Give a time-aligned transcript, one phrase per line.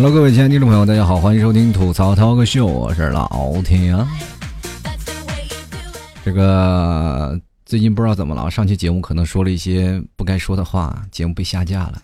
[0.00, 4.08] Hello，各位亲爱的听众朋友，大家好，欢迎收听吐槽涛哥秀，我是老天啊。
[6.24, 7.36] 这个
[7.66, 12.00] 最近不知道怎么了，上期节目可能说了一些不该说的话，节目被下架了。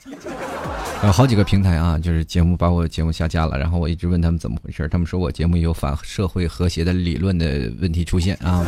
[1.04, 8.66] 有好几个平台啊，就是节目把我节目下架了，然后我一直问他们怎么回事，他们说我节目有反社会和谐的理论的问题出现啊。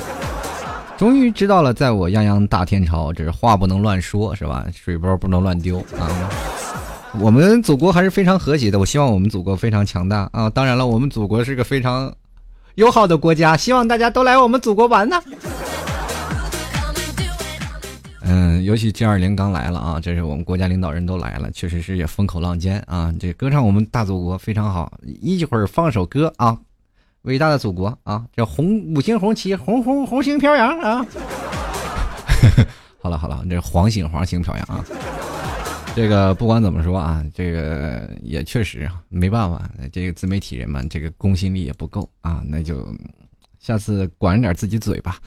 [0.97, 4.65] 终于知道了，在我泱泱大天朝，这是话不能乱说，是吧？
[4.73, 6.07] 水包不能乱丢啊。
[7.19, 10.51] 我们祖国还是非常和谐的，我希望我们祖国非常强大啊！
[10.51, 12.13] 当然了，我们祖国是个非常
[12.75, 15.21] 友好的国家，希望大家都来我们祖国玩呢。
[18.21, 23.13] 嗯，尤其 G 二零刚来了啊，这是我们国家领导人都来了，确实是也风口浪尖啊！
[23.19, 26.57] 这歌唱我们大祖国非常好，一会儿放首歌啊，
[27.23, 31.07] 伟大的祖国啊，这红五星红旗，红红红星飘扬啊！
[33.01, 34.85] 好了好了，这黄星黄星飘扬啊！
[35.97, 42.87] 这个不管怎么说啊，这个也确实没办法，这个自媒体人嘛，这个公信力也不够啊，那就
[43.59, 45.19] 下次管着点自己嘴吧。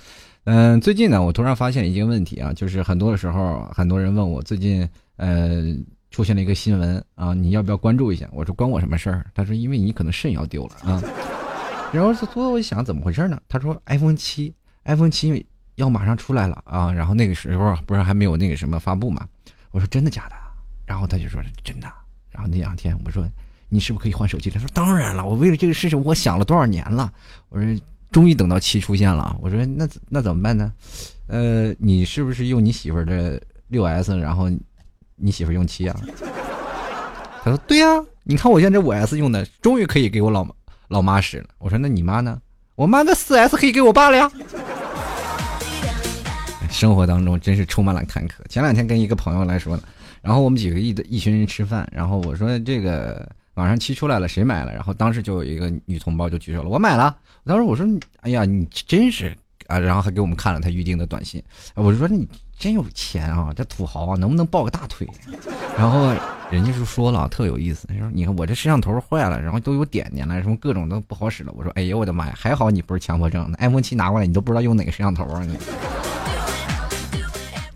[0.44, 5.76] 嗯，最近呢，我突然发现一个问题啊，就是很多的时候，很多人问我最近呃
[6.12, 8.30] 出现了一个新闻啊，你要不要关注一下？
[8.32, 9.26] 我说关我什么事儿？
[9.34, 11.02] 他说因为你可能肾要丢了啊。
[11.92, 13.42] 然后所以我一想怎么回事呢？
[13.50, 15.44] 他说 iPhone 七，iPhone 七
[15.78, 19.28] 要马上出来了啊，然后那个时候不是还没有那个什么发布嘛？
[19.72, 20.36] 我说真的假的？
[20.90, 21.88] 然后他就说真的，
[22.32, 23.24] 然后那两天我说
[23.70, 24.50] 你是不是可以换手机？
[24.50, 27.14] 他说当然了，我为了这个事情我想了多少年了。
[27.50, 29.38] 我说终于等到七出现了。
[29.40, 30.74] 我说那那怎么办呢？
[31.28, 34.50] 呃，你是不是用你媳妇儿的六 S，然后
[35.16, 35.96] 你媳妇用七啊？
[37.44, 37.86] 他说对呀，
[38.24, 40.48] 你看我现在五 S 用的，终于可以给我老
[40.88, 41.50] 老妈使了。
[41.60, 42.42] 我说那你妈呢？
[42.74, 44.32] 我妈的四 S 可以给我爸了呀。
[46.72, 48.32] 生活当中真是充满了坎坷。
[48.50, 49.84] 前两天跟一个朋友来说呢。
[50.22, 54.74] 然后我们几个一的一群人吃饭，然后我说这个晚上七出来了，谁买了？
[54.74, 57.16] 然后当时就有一个女同胞就举手了，我买了。
[57.46, 57.86] 当时我说，
[58.22, 59.36] 哎呀，你真是
[59.68, 59.80] 啊！
[59.80, 61.42] 然后还给我们看了他预定的短信，
[61.74, 65.08] 我就说你真有钱啊，这土豪啊，能不能抱个大腿？
[65.78, 66.14] 然后
[66.52, 71.54] 人家就说了，特有意思，他说你看我这摄像头坏了，然后都有点点了，什么各种都不好使了。
[71.56, 75.58] 我说哎呦我的妈呀，还好你不是强迫症，iPhone 七拿过来你都不知道用哪个摄像头啊你。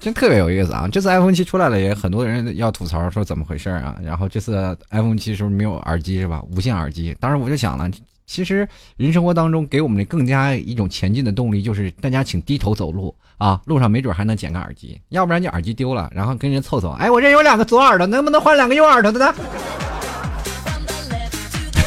[0.03, 0.85] 真特别有意思啊！
[0.91, 3.95] 这次 iPhone 七出来了，也很多人要吐槽说怎么回事啊？
[4.03, 6.43] 然后这次 iPhone 七是不是没有耳机是吧？
[6.51, 7.15] 无线耳机。
[7.21, 7.89] 当时我就想了，
[8.27, 19.33] 其实人生活当中给我们的更加一种前进的动力，就是大家请低头走路啊，路上没准还能捡个耳机，要不然你耳机丢了，然后跟人凑凑，哎，我这有两个左耳朵，能不能换两个右耳朵的呢？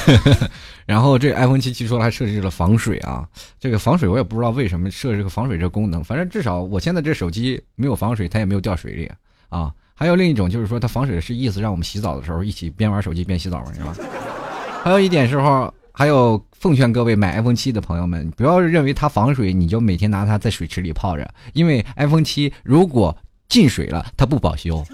[0.87, 9.11] 然后这 iPhone 七据说还设置了防水啊，这个防水我也不知道为什么设置个防水这功能，反正至少我现在这手机没有防水，它也没有掉水里
[9.49, 9.75] 啊。
[9.95, 13.97] 还有另一种就是说它防水是意思让我们洗澡的时候一起边玩手机边洗澡是吧？
[14.85, 23.17] 还有一点时候，还有奉劝各位买 iPhone 七的朋友们，不要认为它防水你就每天拿它在水池里泡着，因为 iPhone 七如果
[23.49, 24.85] 进水了它不保修。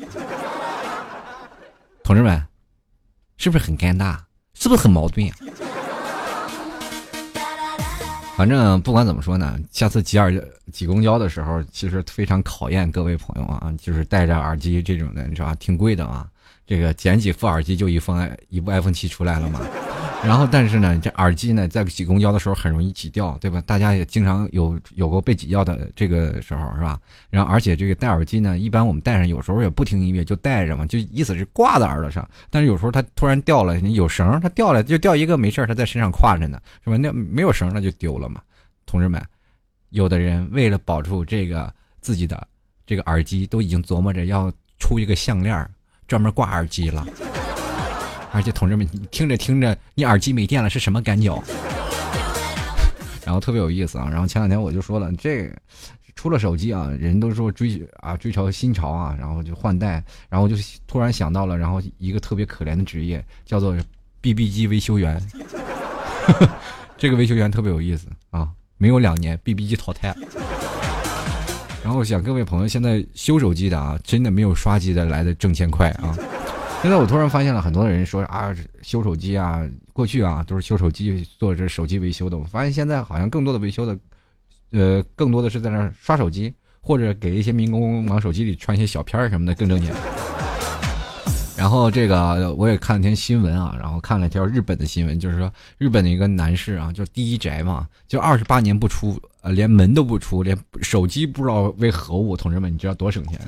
[2.03, 2.43] 同志们，
[3.37, 4.17] 是不是很尴尬？
[4.55, 5.35] 是不是很矛盾呀？
[8.35, 10.33] 反正不管怎么说呢，下次挤耳
[10.73, 15.55] 挤公交的时候，其实非常考验各位朋友啊，就是戴着耳机这种的，你知道吧？
[15.57, 16.27] 挺贵的啊，
[16.67, 18.13] 这个捡几副耳机就一副
[18.49, 19.61] 一部 iPhone 七出来了嘛。
[20.25, 23.61] 然后，但是呢，这耳机呢，在挤公交的时候很容易挤掉，对吧？
[23.67, 26.97] 大家也经常有有过被挤掉的这个时候，是吧？
[27.29, 32.27] 然后，而且这个戴耳机呢，一般我们戴上，有时候也不听音乐，就戴着嘛，就意思是挂在耳朵上。
[32.51, 36.97] 但是有时候它突然掉了，有绳它掉了就掉一个没事它在身上挎着呢，是吧？
[36.97, 38.41] 那没有绳那就丢了嘛。
[38.87, 39.21] 同志们，
[39.91, 42.47] 有的人为了保住这个自己的
[42.87, 45.69] 这个耳机，都已经琢磨着要出一个项链
[46.07, 47.05] 专门挂耳机了。
[48.33, 51.41] 而且同志们，你听着听着，你耳机没电了是什么感觉？
[53.25, 54.09] 然后特别有意思啊！
[54.11, 55.49] 然后前两天我就说了，这
[56.17, 60.57] 出了手机啊，人都说追啊追求新潮啊，然后就换代，然后就
[60.87, 63.77] 突然想到了，然后一个特别可怜的职业叫做
[64.21, 65.23] BB 机维修员。
[66.99, 70.17] 这个维修员特别有意思啊，没有两年 BB 机淘汰了。
[71.85, 76.17] 然后想各位朋友，现在修手机的啊，真的没有刷机的来的挣钱快啊。
[76.83, 78.53] 现在我突然发现了很多的人说啊，
[78.83, 82.37] 修手机啊，过去啊都是修手机做这手机维修的。
[82.37, 83.97] 我发现现在好像更多的维修的，
[84.73, 89.95] 呃，更多的是在那刷手机，或者给一些民工往手机里传一些小片儿什么的更挣钱。
[91.57, 95.49] 然后这个我也看了条新闻啊，然后看了条日本的新闻，就是说
[95.79, 102.37] 日本的一个男士啊，就第一宅嘛，就二十八年不出，呃，连门都不出，连手机不知道为何物。
[102.37, 103.39] 同志们，你知道多省钱？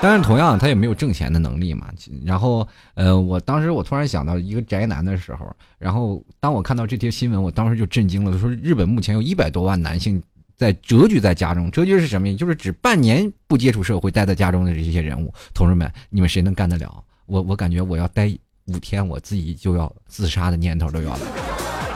[0.00, 1.88] 但是同样，他也没有挣钱的能力嘛。
[2.24, 8.38] 然后，呃，我当时我突然想到一个宅男的时候，然后当我看到这些新闻，我当时就震惊了。
[8.38, 10.22] 说日本目前有一百多万男性
[10.56, 12.28] 在蛰居在家中，蛰居是什么？
[12.28, 15.34] 也就是指半年不接触社会，待在家中的这些人物。
[15.52, 17.02] 同志们，你们谁能干得了？
[17.26, 18.30] 我我感觉我要待
[18.66, 21.18] 五天，我自己就要自杀的念头都有了。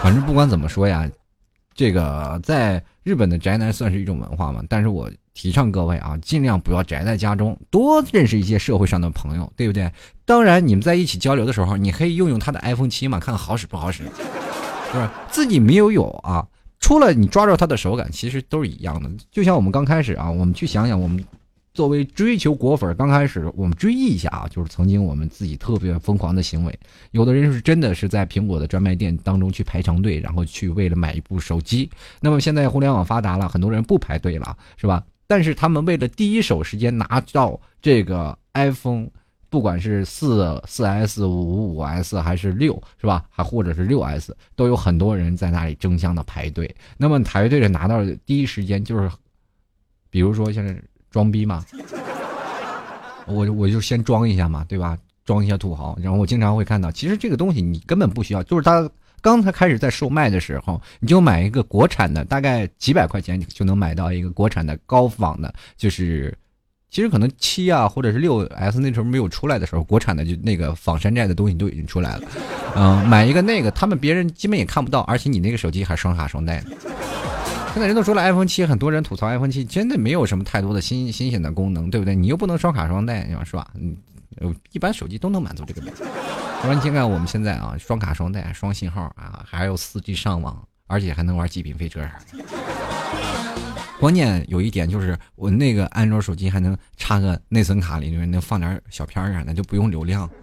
[0.02, 1.08] 反正不管怎么说呀，
[1.72, 4.60] 这个在日本的宅男算是一种文化嘛。
[4.68, 5.08] 但是我。
[5.34, 9.90] 提倡各位啊，尽量不要宅在家中，多认识一些社会上的朋友，对不对？
[10.24, 14.04] 当然，你们在一起交流的时候，你可以用用他的 iPhone 七嘛，看看好使不好使，
[14.92, 15.12] 是吧？
[15.30, 16.46] 自己没有有啊，
[16.80, 19.10] 除了你抓着它的手感，其实都是一样的。
[19.30, 21.24] 就像我们刚开始啊，我们去想想，我们
[21.72, 26.78] 作为追求果粉，刚开始我们追忆一下啊，就是曾经我们自己特别疯狂的行为。
[27.12, 31.90] 有的人是真的是在苹果的专卖店当中去排长队，然后去为了买一部手机。
[32.20, 35.02] 那么现在互联网发达了，很多人不排队了，是吧？
[35.32, 39.08] 但是他们为了第一手时间拿到这个 iPhone，
[39.48, 43.24] 不管是四四 S、五五 S 还是六，是吧？
[43.30, 46.76] 还或者是六 S，都有很多人在那里争相的排队。
[46.98, 49.10] 那么排队的拿到第一时间就是，
[50.10, 50.78] 比如说现在
[51.10, 51.64] 装逼嘛，
[53.26, 54.98] 我我就先装一下嘛，对吧？
[55.24, 55.96] 装一下土豪。
[56.02, 58.86] 然后我经常会看到，其实这个东西你根本不需要，就是他。
[59.22, 66.36] 刚才开始在售卖的时候，你就买一个国产的，大概几百块钱就能买到一个国产的高仿的，就是
[66.90, 72.22] 其实可能七啊或者是六 S 那时候没有出来的时候，国产的就那个仿山寨的东西都已经出来了。
[72.74, 76.70] 嗯，买一个那个，他们别人基本也看不到，而且你那个手机还双卡双待呢。
[77.72, 82.14] 现在人都说了，iPhone 七，很多人吐槽 iPhone 七真的没有什么太多的新新鲜的功能，对不对？
[82.14, 83.68] 你又不能双卡双待，是吧？
[83.74, 83.96] 嗯。
[84.72, 85.80] 一般手机都能满足这个
[86.62, 92.44] 突然间看，我们现在啊，双卡双待、双信号啊，还有四 G 上网，而且还能玩极品飞车啥的。
[93.98, 100.30] 关键有一点就是，我那个安卓手机还能插个内存卡，里面能放点小片儿啥的，就不用流量。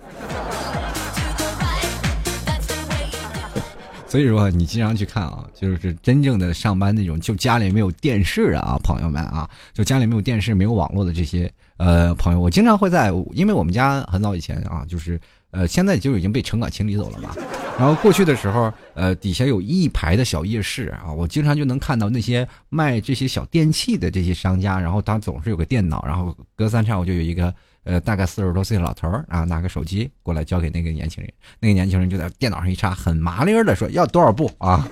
[4.06, 15.18] 所以说，你经常去看啊，就是真正的上班那种，就家里没有电视啊，朋友们啊，就家里没有电视、没有网络的这些呃朋友，我经常会在，因为我们家很早以前啊，就是
[15.52, 17.36] 呃，现在就已经被城管清理走了嘛。
[17.78, 27.54] 然后过去的时候，呃，底下有一排的小夜市啊，我经常就能看到那些卖这些小电器的这些商家，然后他总是有个电脑，然后隔三差五就有一个。
[27.86, 34.86] 呃，大概四十多岁的老头儿啊，拿个手机过来交给那个年轻人，那个年轻人就在电脑上一插，很麻利儿的说要多少部啊？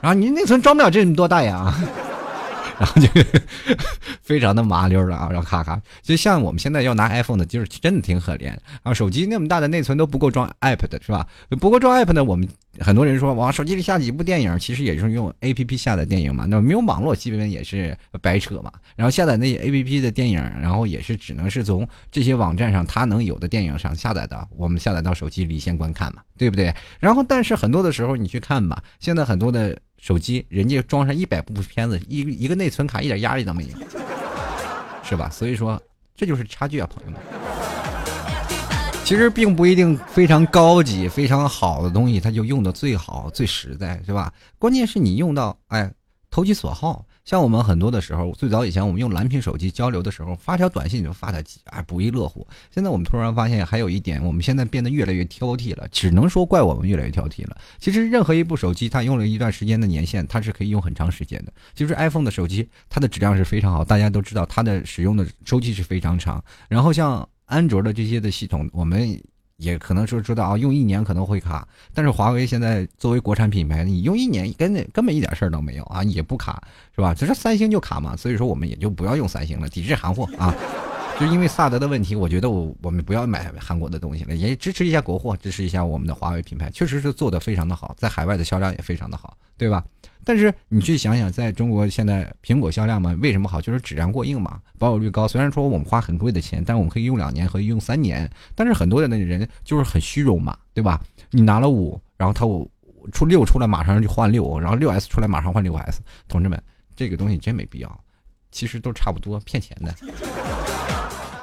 [0.00, 1.74] 然后你内存装不了这么多大呀？
[2.78, 3.08] 然后就
[4.22, 8.92] 非常的麻溜的啊，然后咔咔，就像我们现在要拿 iPhone 的，就是真的挺可怜啊。
[8.92, 11.26] 手机那么大的内存都不够装 App 的，是吧？
[11.60, 12.48] 不过装 App 呢，我们
[12.80, 16.46] 很多人说往手机里下几部电影，其实也就是用 APP 下载电影嘛。
[16.48, 18.72] 那没有网络，基本也是白扯嘛。
[18.96, 26.74] 然后下载那些 APP 的电影，然后也是只能是从这些网站上它能有的电影上下载的，我们下载到手机离线观看嘛，对不对？
[26.98, 29.78] 然后但是很多的时候你去看吧，现在很多的。
[30.02, 33.70] 手机人家装上一百部片子，一一个内存卡一点压力都没有，
[35.04, 35.30] 是吧？
[35.30, 35.80] 所以说
[36.16, 37.20] 这就是差距啊，朋友们。
[39.04, 44.32] 其实并不一定非常高级、非常好的东西，它就用的最好、最实在，是吧？
[44.58, 45.88] 关键是你用到，哎，
[46.32, 47.06] 投其所好。
[47.24, 52.46] 像我们很多的时候，最早以前我们用蓝屏手机交流的时候，发条短信就发的啊不亦乐乎。
[52.70, 57.56] 现在我们突然发现还有一点，我们现在变得越来越挑剔了，只能说怪我们越来越挑剔了。
[57.78, 61.52] 其实任何一部手机，它用了一段时间的年限，它是可以用很长时间的。
[61.74, 66.42] 就是 iPhone 的手机，它的质量是非常好，大家都知道它的使用的周期是非常长。
[66.68, 69.22] 然后像安卓的这些的系统，我们。
[69.62, 76.62] 也可能说知道啊，用一年可能会卡，但是华为现在作为国产品牌，你用一年根本根本一点事儿都没有啊，也不卡，
[76.94, 77.14] 是吧？
[77.14, 80.54] 只是三星就卡嘛，所以说我们也就不要用三星了，抵制韩货啊。
[81.20, 89.84] 就因为萨德的问题，我觉得我我们不要买韩国的东西了，也支持一下国货，支持一下我们的华为品牌，确实是做的非常的好，在海外的销量也非常的好，对吧？
[90.24, 93.60] 但是你去想想，在中国现在苹果销量嘛，为什么好？
[93.60, 95.26] 就是质量过硬嘛，保有率高。
[95.26, 98.30] 虽然说我们花很贵的钱，但我们可以用两年，可以用三年。
[98.54, 101.00] 但是很多的那人就是很虚荣嘛，对吧？
[101.30, 102.70] 你拿了五，然后他五
[103.12, 106.00] 出六出来马上就换六，然后六 S 出来马上换六 S。
[106.28, 106.62] 同志们，
[106.94, 108.04] 这个东西真没必要，
[108.50, 109.94] 其实都差不多，骗钱的。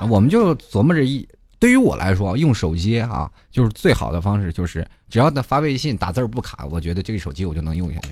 [0.07, 1.27] 我们就琢磨着一。
[1.59, 8.09] 对于我来说，用手机啊，就是最好的方式，就是只要他发微信打字不卡，我觉得这个手机我就能用下去。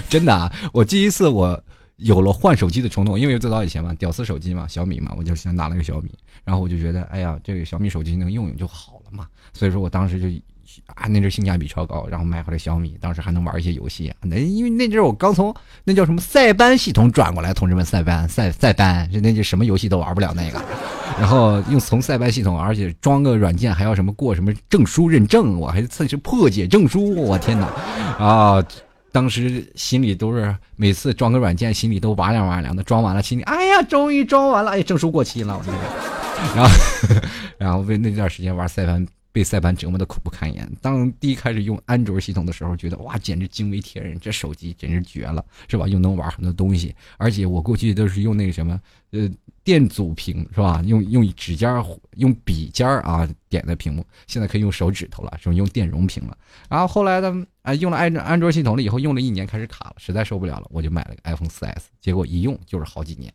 [0.10, 1.58] 真的啊，我第一次我
[1.96, 6.10] 有了换手机的冲动，因为最早以前嘛，屌丝手机嘛，小米嘛，我就先拿了个小米，
[6.44, 10.28] 然后我就觉得，哎呀，这个小米手机能用用就好了嘛，所以说我当时就
[10.86, 14.12] 啊，那阵性价比超高，然后买回来小米，当时还能玩一些游戏。
[14.22, 15.54] 那因为那阵我刚从
[15.84, 20.62] 那叫什么塞班系统转过来，同志们，塞班塞塞班，就那就什么游戏都玩不了那个。
[21.18, 27.66] 然后用从塞班系统，而且装个软件还要什么过什么证书认证，我还算是破解证书，我天哪！
[28.18, 28.62] 啊，
[29.12, 32.82] 当时心里都是每次装个软件，心里都哇凉哇凉的。
[32.82, 35.64] 装完了，心里哎呀，终于装完了，哎，证书过期了，我
[36.54, 36.70] 然后
[37.56, 39.06] 然后为那段时间玩塞班。
[39.36, 40.66] 被塞班折磨的苦不堪言。
[40.80, 45.86] 当第一开始用安卓系统的时候，觉得哇，简直惊为天人，这手机简直绝了，是吧？
[45.86, 49.30] 又能玩很多东西，而且我过去都是用那个什么，呃，
[49.62, 50.82] 电阻屏，是吧？
[50.86, 51.70] 用用指尖
[52.14, 55.54] 用笔尖啊点的屏幕，现在可以用手指头了，是吧？
[55.54, 56.34] 用电容屏了。
[56.70, 63.30] 然后后来呢，啊，用了安卓安卓系统了以后，用了一年开始卡了，实在受不了了，我就买了个 iPhone 4S，结果一用就是好几年。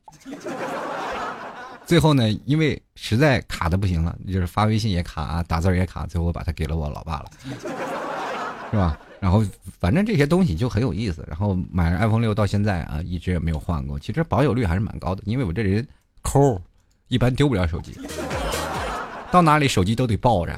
[1.91, 7.25] 最后呢，因为实在卡的不行了，就是发微信也卡，打字也卡，最后我把它给了我老爸了，
[8.71, 8.98] 是吧？
[9.19, 9.43] 然后
[9.77, 11.21] 反正这些东西就很有意思。
[11.27, 14.00] 然后买了 iPhone 六到现在啊，一直也没有换过。
[14.00, 15.86] 其实保有率还是蛮高的，因为我这人
[16.21, 16.62] 抠，
[17.10, 17.93] 一般丢不了手机，
[19.29, 20.57] 到哪里手机都得抱着。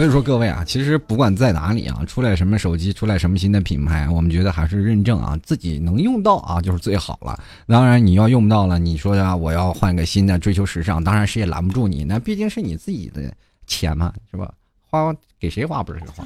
[0.00, 7.38] 所以说各位啊，其实不管在哪里啊，出来什么手机，出来什么新的品牌，我们觉得还是认证啊，自己能用到啊，就是最好了。
[7.66, 12.02] 当然你要用不到了，你说啊，我要换个新的，追求时尚，当然谁也拦不住你。
[12.02, 13.30] 那毕竟是你自己的
[13.66, 14.50] 钱嘛，是吧？
[14.88, 16.24] 花给谁花不是谁花，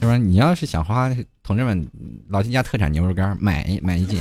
[0.00, 0.16] 是吧？
[0.16, 1.88] 你要是想花，同志们，
[2.28, 4.20] 老金家特产牛肉干，买买一斤。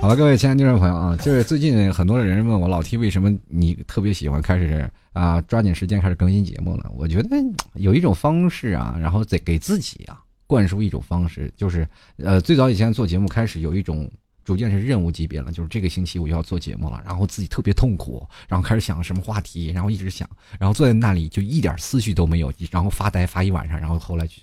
[0.00, 6.88] 好了，各位亲爱的听众朋友啊，就是最近很多人问我老 T 为什么你特别喜欢开始啊抓紧时间开始更新节目了？
[6.96, 7.36] 我觉得
[7.74, 11.86] 有一种方式啊，然后再给自己啊灌输一种方式，就是
[12.18, 14.08] 呃最早以前做节目开始有一种
[14.44, 20.28] 逐渐是任务级别了，就是这个星期我要做节目了，然后自己特别痛苦，然后开始想什么话题，然后一直想，
[20.60, 24.34] 然后坐在那里就一点思绪都没有，然后发呆发一晚上，然后后来就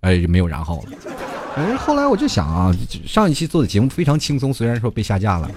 [0.00, 1.31] 呃没有然后了。
[1.54, 5.50] 反正，后来我就想啊，上一期做的节目非常轻松，虽然说被下架了，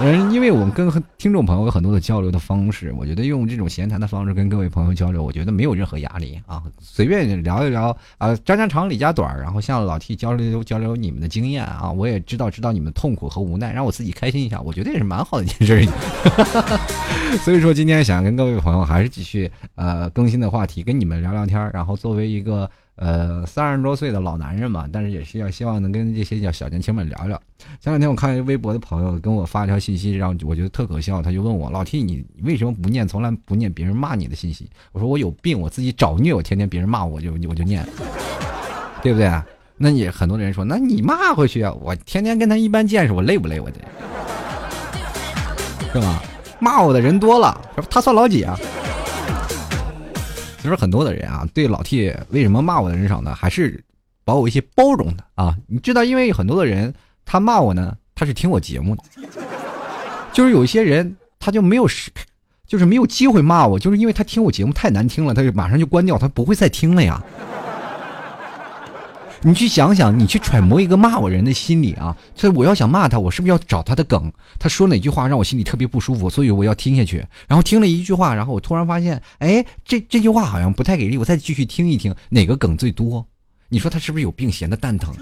[0.00, 0.88] 嗯，因为我们跟
[1.18, 15.88] 听众朋友有很多的交流的方式，我觉得用这种闲谈的方式跟各位朋友交流，我觉得没有任何压力啊，随便聊一聊啊，张家长李家短，然后向老 T 交流交流你们的经验啊，我也知道知道你们痛苦和无奈，让我自己开心一下，我觉得也是蛮好的一件事。
[17.42, 22.70] 所以说今天想跟各位朋友还是继续呃更新的话题，跟你们聊聊天，然后作为一个。
[22.96, 27.40] 呃，三十多岁的老男人嘛，但是也是要希望能跟这些小小年轻们聊聊。
[27.80, 31.20] 前两天我看一微博的朋友跟我发一条信息，让我觉得特可笑。
[31.20, 33.06] 他就问我：“老 T，你为什么不念？
[33.08, 37.84] 从来不念别人骂你的信息？”我说：“我有病，我自己找虐，我天天别人骂我我就我就念，
[39.02, 39.44] 对不对啊？”
[39.76, 41.72] 那你很多人说：“那你骂回去啊！
[41.80, 43.58] 我天天跟他一般见识，我累不累？
[43.58, 43.80] 我这，
[45.92, 46.22] 是吧？
[46.60, 47.60] 骂我的人多了，
[47.90, 48.56] 他算老几啊？”
[50.64, 53.34] 其实很多的人啊，对老 T 为什么骂我的人少呢？
[53.34, 53.84] 还是
[54.24, 55.54] 把我一些包容的啊。
[55.66, 56.94] 你知道，因为很多的人
[57.26, 59.02] 他骂我呢，他是听我节目的，
[60.32, 62.10] 就是有一些人他就没有时，
[62.66, 67.22] 就是没有机会骂我，就是因为他听我节目太难听了，他就马上就关掉，他不会再听了呀。
[69.46, 72.16] 你去想想，你去揣摩一个骂我人的心理啊！
[72.34, 74.32] 所以我要想骂他，我是不是要找他的梗？
[74.58, 77.18] 他说哪句话让我心里特别不舒服，所以我要听下去。
[77.46, 83.26] 然后听了一句话，然后我突然发现，哎，这这句话好像不太给力，我再继续听一听，哪个梗最多？
[83.68, 85.14] 你说他是不是有病，闲的蛋疼？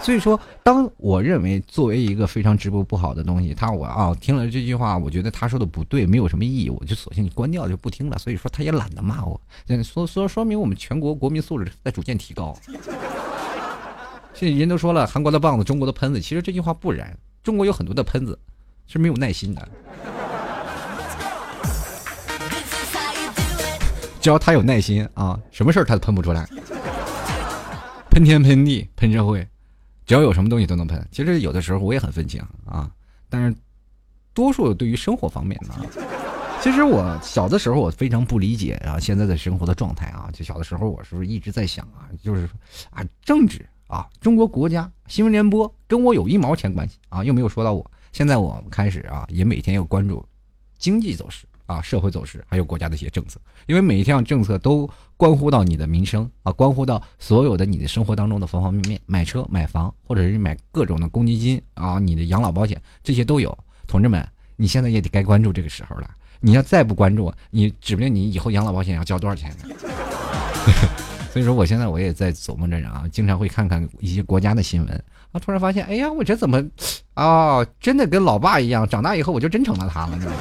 [0.00, 8.16] 所以说，当我认为作为一个非常直播不好的东西，他我啊听了这句话，我觉得他说的不对，没有什么意义，我就索性关掉就不听了。
[8.16, 9.38] 所以说，他也懒得骂我，
[9.82, 12.56] 说说说明我们全国国民素质在逐渐提高。
[14.32, 18.38] 现在人都说了，韩国的棒子，中国的喷子，其实这句话不然，中国有很多的喷子
[18.86, 19.68] 是没有耐心的，
[24.20, 26.48] 只要他有耐心啊，什么事儿他都喷不出来，
[28.10, 29.46] 喷天喷地喷社会。
[30.08, 32.90] 只要有什么东西都能喷，其实有的时候我也很愤青啊，
[33.28, 33.54] 但是
[34.32, 35.74] 多数对于生活方面呢，
[36.62, 42.48] 其实我小的时候我非常不理解啊现在的生活的状态啊，就小的时候我是不是一直在想啊，就是
[42.88, 50.26] 啊政治啊中国国家新闻联播跟我有一毛钱关系啊，又没有说到我，现在我开始啊也每天要关注
[50.78, 51.46] 经济走势。
[51.68, 63.56] 啊，社会走势还有国家的一些政策，因为每一项政策都关乎到你的民生啊，关乎到所有的你的生活当中的方方面面，买车、买房，或者是买各种的公积金啊，你的养老保险这些都有。
[63.86, 66.10] 同志们，你现在也得该关注这个时候了。
[66.40, 69.64] 你要再不关注，你指不定你以后养老保险要交多少钱呢？
[71.30, 76.64] 所以说，我现在我也在琢磨着啊，经常会看看一些国家的新闻啊，突然发现，哎呀，我这怎么
[77.12, 80.32] 啊，真的跟老爸一样，长大以后我就真成了他了，是吧？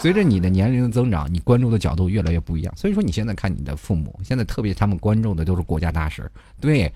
[0.00, 2.74] 随着你的年龄的增长，你关注的角度越来越不一样。
[2.74, 6.90] 所以说，你现在看你的父母，现在特别他们关注的都是国家大事儿，对，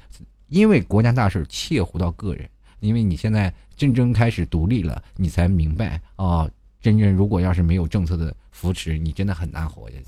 [0.49, 2.49] 因为国家大事切乎到个人。
[2.81, 6.49] 因为你现在真正开始独立了，你才明白啊，
[6.81, 10.05] 真正如果要是没有政策的扶持，你真的很难活下去。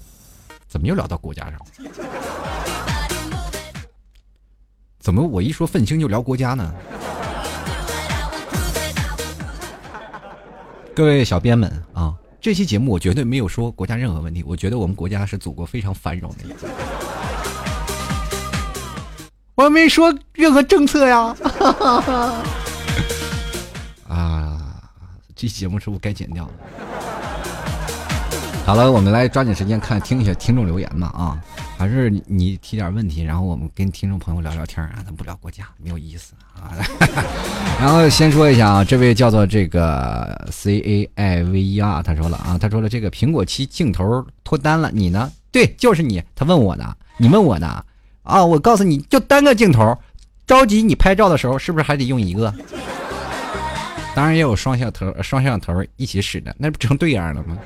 [0.66, 1.60] 怎么又聊到国家上？
[4.98, 6.74] 怎么我一说愤青就聊国家呢？
[10.94, 12.14] 各位小编们啊，
[12.46, 16.44] 这期节目我绝对没有说国家任何问题，我觉得我们国家是祖国非常繁荣的。
[19.56, 21.36] 我没说任何政策呀。
[24.08, 24.80] 啊，
[25.34, 26.52] 这期节目是不是该剪掉了？
[28.64, 31.42] 好了，我们来抓紧时间看听一下听众留言吧啊，
[31.78, 36.72] 还是你提点问题，然后我们跟听众朋友聊聊天啊，咱不聊国家没有意思啊。
[37.78, 45.30] 然后先说一下啊，这位叫做这个 C A I V E R，他说了啊，他说了这个苹果七镜头脱单了，你呢？
[45.52, 46.22] 对，就是你。
[46.34, 47.84] 他问我呢，你问我呢？
[48.22, 49.96] 啊，我告诉你就单个镜头，
[50.46, 52.52] 着急你拍照的时候是不是还得用一个？
[54.14, 57.58] 当然也有双摄头、双摄像头一起使的，那不成对眼了吗？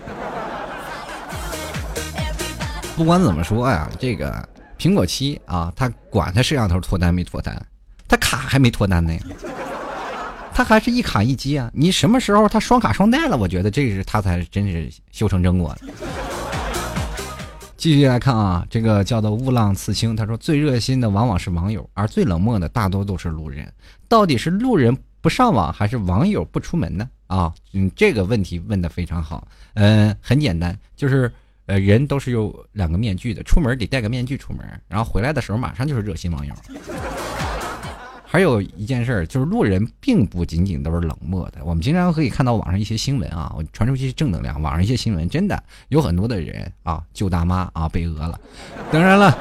[3.00, 4.46] 不管怎么说呀，这个
[4.78, 7.58] 苹果七啊，它管它摄像头脱单没脱单，
[8.06, 9.18] 它卡还没脱单呢，
[10.52, 11.70] 它还是一卡一机啊。
[11.72, 13.38] 你什么时候它双卡双待了？
[13.38, 15.74] 我觉得这是它才真是修成正果。
[17.78, 23.66] 继续来看啊，这个叫做雾浪刺青，他说最热心的往往是网友，而最冷漠的大多都是路人。
[24.08, 27.08] 到底是路人不上网，还是网友不出门呢？
[27.28, 29.48] 啊，嗯，这个问题问的非常好。
[29.72, 31.32] 嗯，很简单，就是
[31.70, 36.52] 呃，人都是有两个面具的，出门得戴个面具出门，然后回来的时候马上就是热心网友。
[38.26, 41.64] 还有一件事儿，就是路人并不仅仅都是冷漠的。
[41.64, 44.60] 我们经常可以看到网上一些新闻啊，我传出一些正能量。
[44.60, 48.40] 网上一些新闻真的有很多的人啊，救大妈啊被讹了。
[48.90, 49.38] 当然了，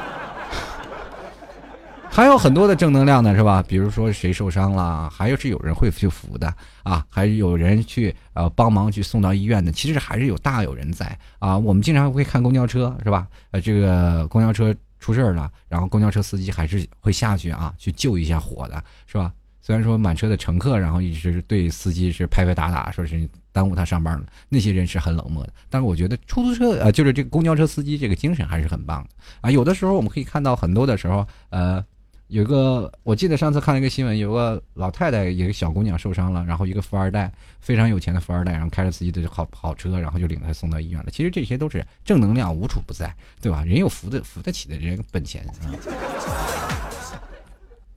[2.12, 3.64] 还有很多的正能量呢，是吧？
[3.68, 9.72] 比如说谁受伤了，还有是有人会去扶的啊，还有人去呃帮忙去送到医院的。
[9.72, 11.58] 其实还是有大有人在啊。
[11.58, 13.28] 我们经常会看公交车，是吧？
[13.52, 14.76] 呃，这个公交车。
[15.02, 19.32] 出事儿了，然后公交车司机还是会下去啊，去救一下火的，是吧？
[19.62, 25.54] 虽然说满车的乘客，然后一直对司机是拍拍打打，说是耽误他上班了，那些人是很冷漠的。
[25.70, 29.50] 但是我觉得出租车呃，就是这个公交车司机这个精神还是很棒的啊。
[29.50, 31.82] 有的时候我们可以看到很多的时候，呃。
[32.30, 41.10] 有个，我记得上次看了一个新闻，有个老太太，一个小姑娘受伤了，然后一个富二代，非常有钱的富二代，然后开着自己的好跑车，然后就领她送到医院了。
[41.12, 43.12] 其实这些都是正能量无处不在，
[43.42, 43.64] 对吧？
[43.64, 45.74] 人有扶的扶得起的人本钱啊。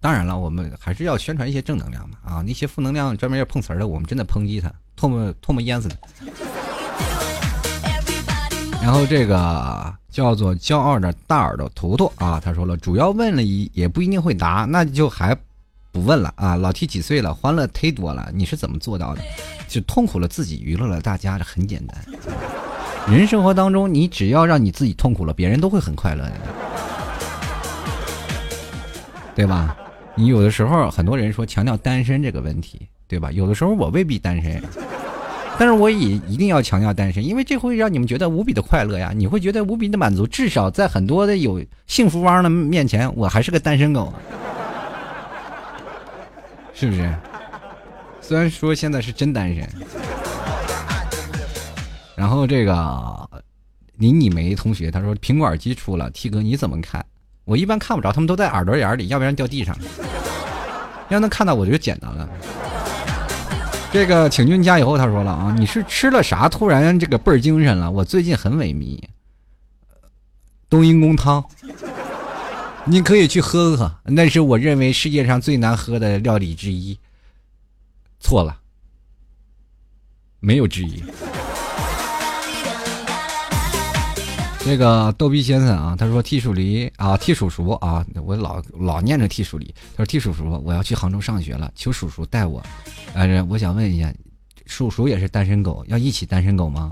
[0.01, 5.97] 当然了，我们还是要宣传一些正能量嘛啊，那些负能量专门要碰瓷儿的，我们真的抨击他，唾沫唾沫淹死他。
[8.83, 15.35] 然后这个叫做骄傲的大耳朵图图啊，他说了，主要问了一也不一定会答，那就还
[15.91, 16.55] 不问了啊。
[16.55, 17.33] 老 T 几岁了？
[17.33, 19.23] 欢乐忒多了，你是怎么做到的？
[19.67, 21.97] 就痛苦了自己，娱乐了大家，这很简单。
[23.09, 26.33] 人生活当中，你只要让你自己痛苦了，别人都会很快乐的，
[29.35, 29.75] 对吧？
[30.15, 33.33] 你有的时候，很多人说强调单身这个问题，对吧？
[33.33, 34.63] 有的时候我未必单身。
[35.59, 39.13] 但是我也一定要强调单身，因为这会让你们觉得无比的快乐呀！
[39.15, 44.13] 你会觉得无比的满足，至少在很多的有幸福汪的面前，我还是个单身狗，
[46.75, 47.15] 是不是？
[48.21, 49.69] 虽然说现在是真单身。
[52.17, 53.29] 然后这个
[53.97, 57.05] 林你梅同学他说苹果耳机出了，T 哥你怎么看？
[57.45, 59.77] 我一般看不着，他们都在耳朵眼里，要不然掉地上。
[61.09, 62.29] 要能看到我就简单了。
[63.93, 66.49] 这个请君加油，他说了啊，你是吃了啥？
[66.49, 67.91] 突然这个倍儿精神了。
[67.91, 68.99] 我最近很萎靡，
[70.71, 71.45] 冬阴功汤，
[72.87, 76.99] 你可以去喝喝，那是我认为世界上最难喝的料理之一。
[78.19, 78.57] 错了，
[80.41, 81.05] 没有之一。
[84.65, 89.75] 那个逗逼先生啊，他说：“替鼠梨啊，替叔叔啊，我老老念着替鼠梨。
[89.97, 92.63] 他说：替叔叔，我要去杭州上学了，求叔叔带我。
[93.13, 94.13] 呃，我想问一下，
[94.67, 96.91] 叔叔也是单身狗，要一起单身狗吗？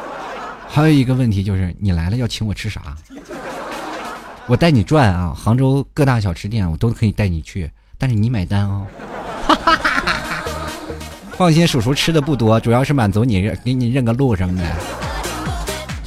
[0.68, 2.94] 还有一个问题就是，你来了要请我吃啥？
[4.46, 8.86] 我带你转啊，杭州各大小吃店我都可以带你去，但是你买单哦。
[11.32, 14.64] 放心，叔叔吃的不多，主要是满足你，给你认个路什么的。”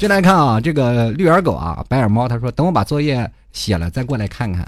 [0.03, 4.67] 进来看啊，这个绿眼狗啊，白眼猫，他说等我把作业写了再过来看看。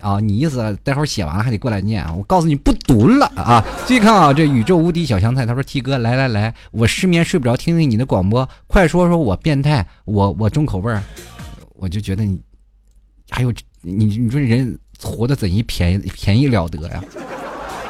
[0.00, 2.14] 啊，你意思待会儿写完了还得过来念啊？
[2.16, 3.62] 我告诉你不读了啊！
[3.86, 11.02] 继续看啊，这宇宙无敌小香菜他说：“T 哥，来来来，我失眠睡不着，听听你的广播，快说说我变态，我我重口味儿，
[11.74, 12.40] 我就觉得你
[13.28, 17.04] 还有你你说人活得怎一便宜便宜了得呀？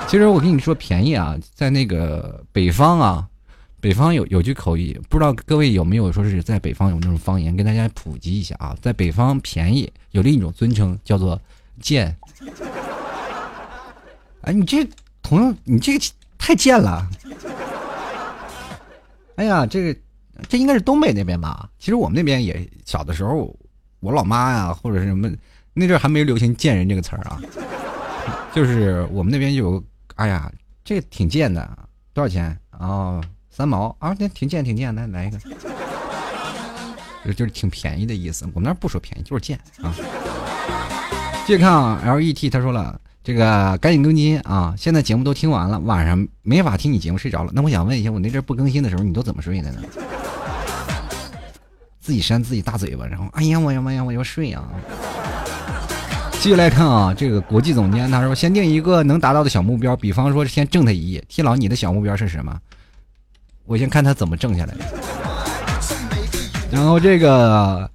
[0.09, 3.29] 其实我跟你说便宜啊，在那个北方啊。”
[3.85, 8.75] 北方有有句口语，不知道各位有没有说是在北方有那种方言，跟大家普及一下啊。
[8.81, 11.39] 在北方便宜有另一种尊称叫做
[11.83, 12.17] 贱。
[14.41, 14.89] 哎，你这
[15.23, 16.05] 同样你这个
[16.39, 17.07] 太贱了。
[19.37, 20.01] 哎呀，这个
[20.49, 21.69] 这应该是东北那边吧？
[21.79, 23.55] 其实我们那边也小的时候，
[24.01, 25.31] 我老妈呀或者是什么
[25.75, 27.39] 那阵还没流行“贱人”这个词儿啊，
[28.55, 30.51] 就是我们那边有，哎呀，
[30.83, 31.79] 这挺贱的，
[32.15, 33.21] 多少钱啊？
[33.57, 35.39] 三毛啊，那挺贱挺贱，来来一个，
[37.25, 38.45] 就就是挺便宜的意思。
[38.53, 39.95] 我们那儿不说便宜，就是贱啊。
[41.47, 44.75] 继续看啊，L E T 他说了，这个赶紧更新啊！
[44.77, 47.53] 现在节目都听完了，晚上没法听你节目睡着了。
[47.55, 49.81] 那我想问一下，我那阵不更新的时候，你都怎么睡的呢？
[52.01, 54.69] 自己扇自己大嘴巴，然后哎呀我呀妈呀我要睡啊！
[56.41, 61.23] 继续来看啊，这个国际总监他说，先定一个能达到的小目标，比方说先挣他一亿。
[61.29, 62.59] T 老，你的小目标是什么？
[63.67, 64.85] 我先看他怎么挣下来的。
[66.71, 67.89] 然后这个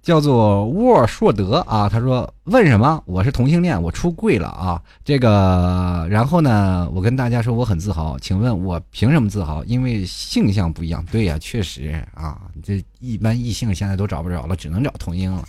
[0.00, 3.02] 叫做沃硕德啊，他说问什么？
[3.04, 4.80] 我是同性恋，我出柜了啊。
[5.04, 8.18] 这个，然后呢，我跟大家说我很自豪。
[8.18, 9.64] 请问我凭什么自豪？
[9.64, 11.04] 因为性向不一样。
[11.10, 15.44] 对呀，确实啊，这一般异性现在都找不着了，只能找同性了。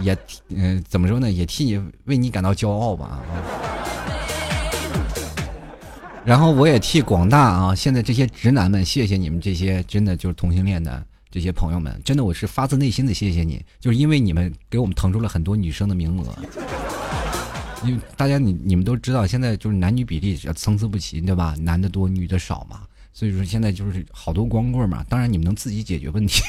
[0.00, 0.16] 也，
[0.48, 1.30] 嗯，怎么说呢？
[1.30, 3.06] 也替你为你感到骄傲吧。
[3.06, 3.22] 啊
[6.24, 16.32] 然后我也替广大啊，现在这些直男们，谢谢你们这些真的就是同性恋的这些朋友们，真的我是发自内心的谢谢你，就是因为你们给我们腾出了很多女生的名额。
[17.84, 21.56] 因为大家你你们都知道，现在就是男女比例参差不齐，对吧？
[21.58, 22.82] 男的多，女的少嘛，
[23.12, 25.04] 所以说现在就是好多光棍嘛。
[25.08, 26.40] 当然你们能自己解决问题。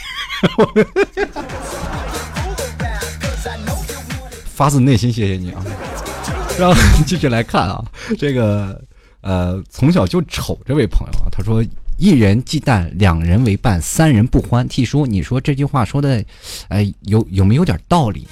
[4.53, 5.65] 发自内心谢谢你啊！
[6.59, 6.75] 然后
[7.07, 7.83] 继续来看啊，
[8.19, 8.79] 这个。
[9.23, 11.63] 呃，从小就丑这位朋友啊，他说
[11.97, 14.67] ：“一人忌惮，两人为伴，三人不欢。
[14.67, 16.23] 替叔，你说这句话说的，
[16.67, 18.27] 哎，有有没有点道理？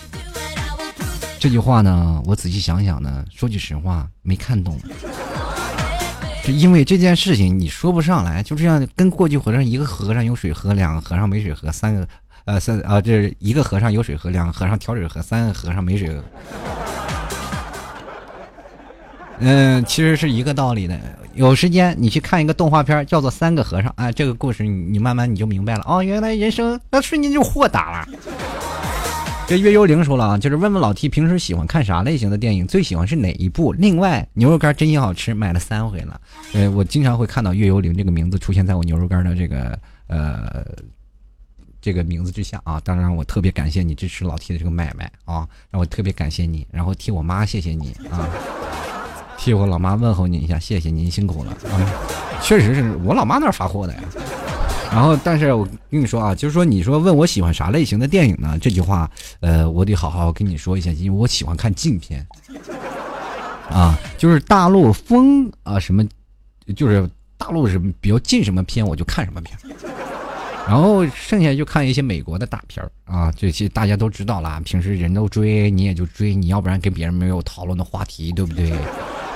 [1.40, 4.78] 这句话呢，我仔细想想呢，说句实话，没看懂。
[6.44, 12.08] 就因为这件事情，你说不上来，就这样跟过去和尚一个和尚有水喝，两个和尚没水喝，三个
[12.46, 16.22] 呃三啊，这是一个和尚有水喝，两个和尚挑水喝，三个和尚没水喝。
[19.40, 21.00] 嗯，其实是一个道理的。
[21.34, 26.04] 有时间你去看一个动画片，叫做《三个和尚》啊，这个故事你你慢慢你就明白了哦。
[26.04, 28.08] 原来人生那瞬间就豁达了。
[29.48, 33.74] 这月幽灵说了啊，就是问问老 T 平时喜欢看啥类型的电影，最喜欢是哪一部？
[33.74, 36.22] 另外牛肉干真心好吃，买了三回了。
[36.54, 40.66] 呃，我经常会看到月幽灵这个名字出现在我牛肉干的这个呃
[41.82, 42.80] 这个名字之下啊。
[42.84, 48.30] 当然，我特别感谢你支持老 T 的这个买卖啊，让我特别感谢你，然后替我妈谢谢你啊。
[49.44, 51.82] 替我老妈问候你一下，谢谢您辛苦了 啊！
[52.44, 54.00] 确实是我老妈那儿发货的呀。
[54.92, 58.56] 然后，但是我跟你说啊，就是说，你说问我喜欢啥类型的电影呢？
[58.62, 62.24] 这句话，呃，我得好好跟你说一下，因为我喜欢看禁片
[63.68, 66.08] 啊，就是大陆风啊什么，
[66.76, 69.58] 就是大陆什么比较禁什么片，我就看什么片。
[70.68, 78.72] 然后剩下就看一些美国的大片儿啊，这些大家都知道啦，平时人都追，你也就追，你要不然跟别人没有讨论的话题，对不对？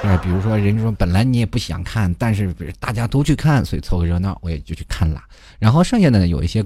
[0.03, 5.23] 呃，比如说，人家说本来你也不想看，但是大家都去看，所以凑个热闹，我也就去看了。
[5.57, 6.63] 然后剩下的呢，有一些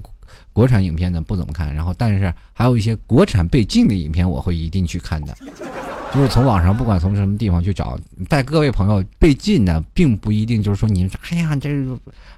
[0.52, 5.34] 国产影片呢不怎么看，然后但是还有一些国产被禁的影片，我会一定去看的。
[6.12, 11.70] 就是从网上不管从什么地方去找，带各位朋友被禁的，并不一定就是说你哎呀这，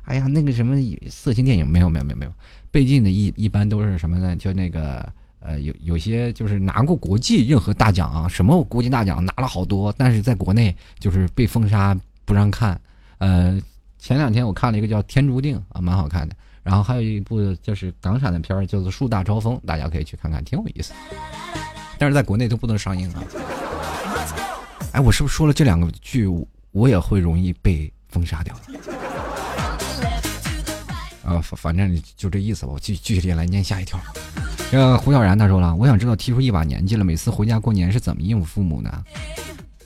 [0.05, 0.77] 哎呀那个什么
[1.11, 2.33] 色情电影没有没有没有没有
[2.71, 4.37] 被禁的一一般都是什么呢？
[4.37, 5.13] 就那个。
[5.45, 12.81] 呃，有有些就是拿过国际任何大奖啊，什么国际大奖拿了好多，但是在国内就是被封杀不让看。
[13.19, 13.61] 呃，
[13.99, 16.35] 前两天我看了一个叫《天注定》啊，蛮好看的。
[16.63, 20.93] 然后还有一部就是港产的片儿，叫做《树大招风》，大家可以去看看，挺有意思。
[21.99, 23.25] 但是在国内都不能上映啊。
[24.93, 26.29] 哎，我是不是说了这两个剧，
[26.71, 28.55] 我也会容易被封杀掉？
[31.33, 32.73] 啊，反正就这意思吧。
[32.73, 33.99] 我继继续来念下一条。
[34.71, 39.05] 这个胡小然他说了，我想知道提出一把年纪了，每次回家过年是怎么应付父母的？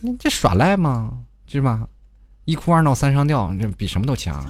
[0.01, 1.19] 你这耍赖吗？
[1.47, 1.87] 是吧？
[2.45, 4.45] 一哭二闹三上吊，这比什么都强。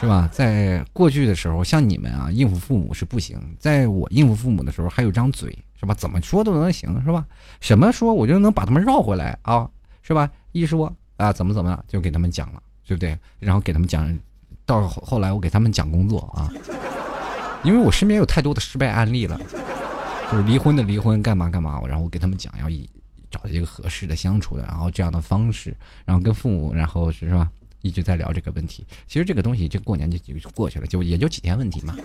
[0.00, 0.28] 是吧？
[0.32, 5.92] 在过去的时候，像你们啊，应付父母是不行；在我应付父母的时候，还有张嘴，是吧？
[5.92, 7.26] 怎么说都能行，是吧？
[7.60, 9.68] 什么说我就能把他们绕回来啊，
[10.00, 10.30] 是吧？
[10.52, 13.18] 一说啊，怎么怎么，就给他们讲了，对不对？
[13.38, 14.06] 然后给他们讲，
[14.70, 16.48] 到后来我给他们讲工作啊，
[17.64, 19.36] 因为我身边有太多的失败案例了，
[20.30, 22.88] 就是离婚的离婚，干嘛干嘛，然后我给他们讲，要以
[23.32, 27.48] 找一个合适的相处的，然后这样的方式，然后跟父母，然后是是吧？
[27.82, 31.96] 一直在聊这个问题，其实这个东西，这过年就就过去了，就也就几天问题嘛。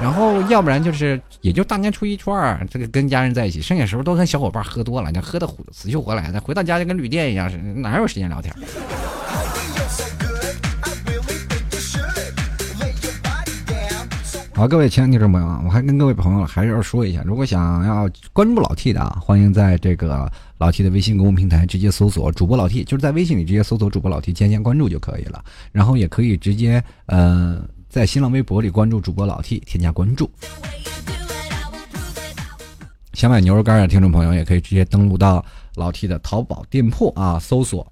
[0.00, 8.54] 然后要不然就是也就大年初一、初二，这个跟家人在一起，剩下时候都跟小伙伴喝多了，你喝的死去活来的，回到家就跟旅店一样，是哪有时间聊天？
[14.56, 25.44] 好，各位亲爱的听众朋友啊，我还跟各位朋友还是要说一下，如果想要关注老 T 的啊，欢迎在这个老 T 的微信公众平台直接搜索主播老 T，就是在微信里直接搜索主播老 T，添加关注就可以了。
[25.72, 30.30] 然后也可以直接呃在新浪微博里关注主播老 T，添加关注。
[33.12, 37.84] 想买牛肉干的听众朋友也可以直接登录到老 T 的淘宝店铺啊，搜索。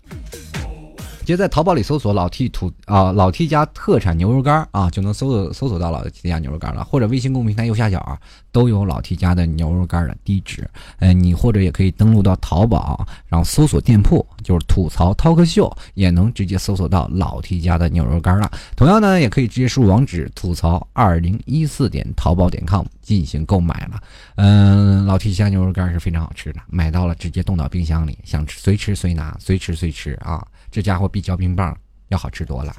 [1.23, 6.83] 直接在淘宝里搜索“老 T 土”啊，“老 T 家特产牛肉干”啊，就能搜索搜索到老 T 家牛肉干了。
[6.85, 8.19] 或者微信公众平台右下角啊，
[8.53, 10.69] 都有老 T 家的牛肉干的地址。
[10.99, 18.51] 呃，你或者也可以登录到淘宝，然后搜索店铺，就是“吐槽 talk 秀”，也能直接搜索到老 T 家的牛肉干了。
[18.77, 24.01] 同样呢，也可以直接输入网址“吐槽二零一四点淘宝点 com” 进行购买了。
[24.37, 30.47] 嗯，老 T 家牛肉干是非常好吃的，买到了直接冻到冰箱里，想吃随吃随拿，随吃随吃啊。
[30.71, 31.77] 这家伙比嚼冰棒
[32.09, 32.77] 要好吃多了。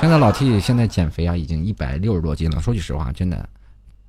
[0.00, 2.60] 现在老 T 现在减肥啊，已经一百六十多斤了。
[2.60, 3.48] 说句实话，真的，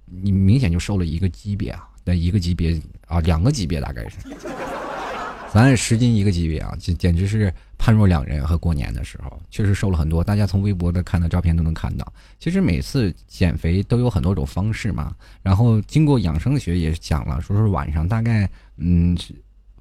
[0.09, 4.17] 你明显就瘦了一个级别啊，那一个级别啊，两个级别大概是。
[5.51, 8.45] 咱十斤一个级别啊，简简直是判若两人。
[8.45, 10.23] 和过年的时候，确实瘦了很多。
[10.23, 12.05] 大家从微博的看的照片都能看到。
[12.39, 15.15] 其实每次减肥都有很多种方式嘛。
[15.41, 19.17] 然后经过养生学也讲了，说是晚上大概嗯，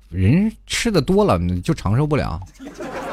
[0.08, 2.40] 人吃的多了就长寿不了。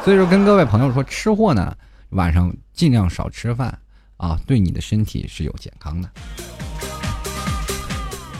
[0.05, 1.75] 所以说，跟各位朋友说，吃货呢，
[2.11, 3.77] 晚上尽量少吃饭
[4.15, 6.09] 啊，对你的身体是有健康的。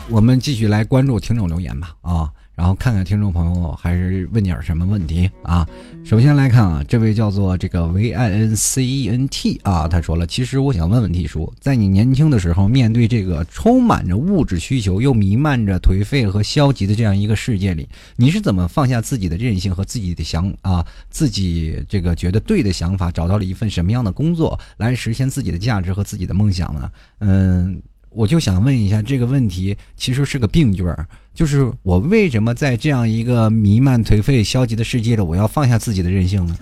[0.08, 2.32] 我们继续来关注听众留言吧，啊。
[2.54, 5.68] 然后看看听众朋友还是问点什么问题啊？
[6.06, 26.90] 首先来看啊，这位叫做这个 V I N C E N T 啊，他说了，其实我想问问题叔，在你年轻的时候，面对这个充满着物质需求又弥漫着颓废和消极的这样一个世界里，你是怎么放下自己的任性和自己的想啊，自己这个觉得对的想法，找到了一份什么样的工作来实现自己的价值和自己的梦想呢？
[27.18, 27.82] 嗯。
[28.10, 36.56] 我就想问一下这个问题，其实是个病句儿，就是我为什么在这样一个弥漫颓废、消极的世界里，我要放下自己的任性呢？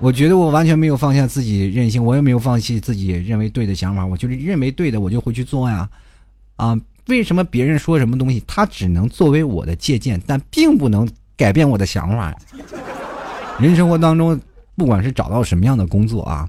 [0.00, 5.88] 我觉得我完全没有放下自己任性，我也没有放弃自己认为对的想法，我就是认为对的，我就会去做呀。
[6.56, 12.36] 啊，为什么别人说什么东西，他只能作为我的借鉴，但并不能改变我的想法？
[13.58, 14.38] 人生活当中，
[14.76, 16.46] 不管是找到什么样的工作啊，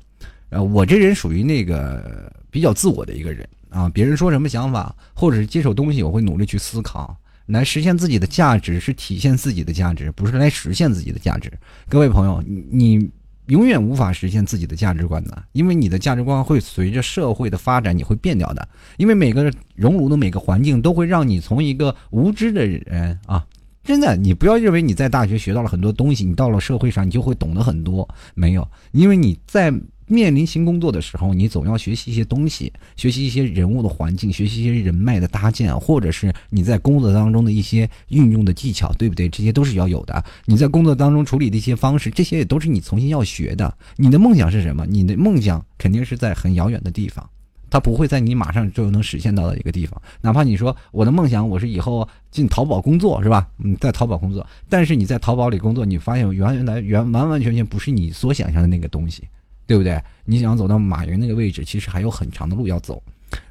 [0.50, 2.30] 呃，我这人属于那个。
[2.56, 7.14] 比较自我的一个人啊，别人说什么想法，或者是接受东西，我会努力去思考，
[7.48, 11.52] 来实现自己的价值，是体现自己的价值，不是来实现自己的价值。
[11.90, 12.42] 各位朋友，
[12.72, 13.12] 你
[13.48, 18.66] 永远无法实现自己的价值观的，因为你的价值观会随着社会的发展你会变掉的，
[18.96, 23.46] 因为每个熔炉的每个环境都会让你从一个无知的人啊，
[23.84, 29.74] 真的，你不要认为你在大学学到了很多东西，你到了社会上你就会懂得很多，没有，因为你在。
[30.08, 39.28] 面临新工作的时候，你总要学习一些东西，学习一些人物的环境，学习一些人脉的搭建，或者是你在工作当中的一些运用的技巧，对不对？
[39.30, 40.24] 这些都是要有的。
[40.46, 43.76] 你在工作当中处理的一些方式，这些也都是你重新要学的。
[43.96, 44.86] 你的梦想是什么？
[44.86, 47.28] 你的梦想肯定是在很遥远的地方，
[47.72, 50.00] 它不会在你马上就能实现到的一个地方。
[50.22, 53.48] 哪怕你说我的梦想，我是以后进淘宝工作，是吧？
[53.64, 59.24] 嗯，在淘宝工作，但是你在淘宝里工作，你发现原原来原完完全全不是你所想象的那个东西。
[59.66, 60.02] 对不对？
[60.26, 63.02] 你想走到马云那个位置，其实还有很长的路要走。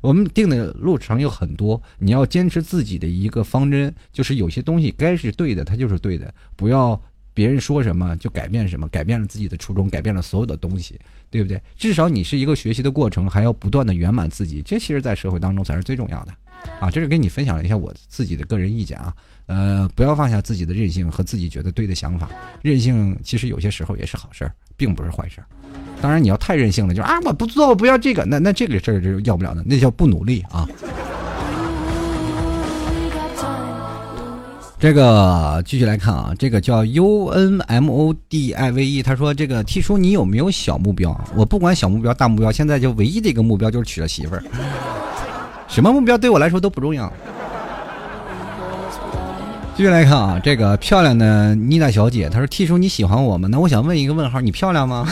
[0.00, 6.98] 我们定的路程有很多，你要坚持自己的一个方针，就是有些东西该是对的，它就是对的，不要
[7.34, 10.98] 别人说什么就改变什么，改变了自己的初衷，改变了所有的东西，
[11.30, 11.60] 对不对？
[11.76, 16.32] 至少你是一个学习的过程，还要不断的圆满自己，这其实，在社会当中才是最重要的。
[16.80, 19.14] 啊，这是跟你分享了一下我自己的个人意见啊。
[19.46, 22.28] 呃，不要放下自己的任性和自己觉得对的想法，
[22.62, 25.46] 任性其实有些时候也是好事儿，并不是坏事儿。
[26.00, 30.68] 当然，你要太任性了，就啊，我不做，我不要这个，那那这个事儿就要不了的，那叫不努力啊。
[34.78, 41.18] 这个继续来看啊，这个叫 U N M O D I V E，他说这个 T 叔你有没有小目标？
[41.34, 44.42] 我不管小目标大目标，现在就唯一的一个目标就是娶了媳妇儿，
[45.68, 47.10] 什么目标对我来说都不重要。
[49.76, 55.04] 继续来看啊，这个漂亮的妮娜小姐，她说：“T 叔你喜欢我吗？”那我想问一个问号，你漂亮吗？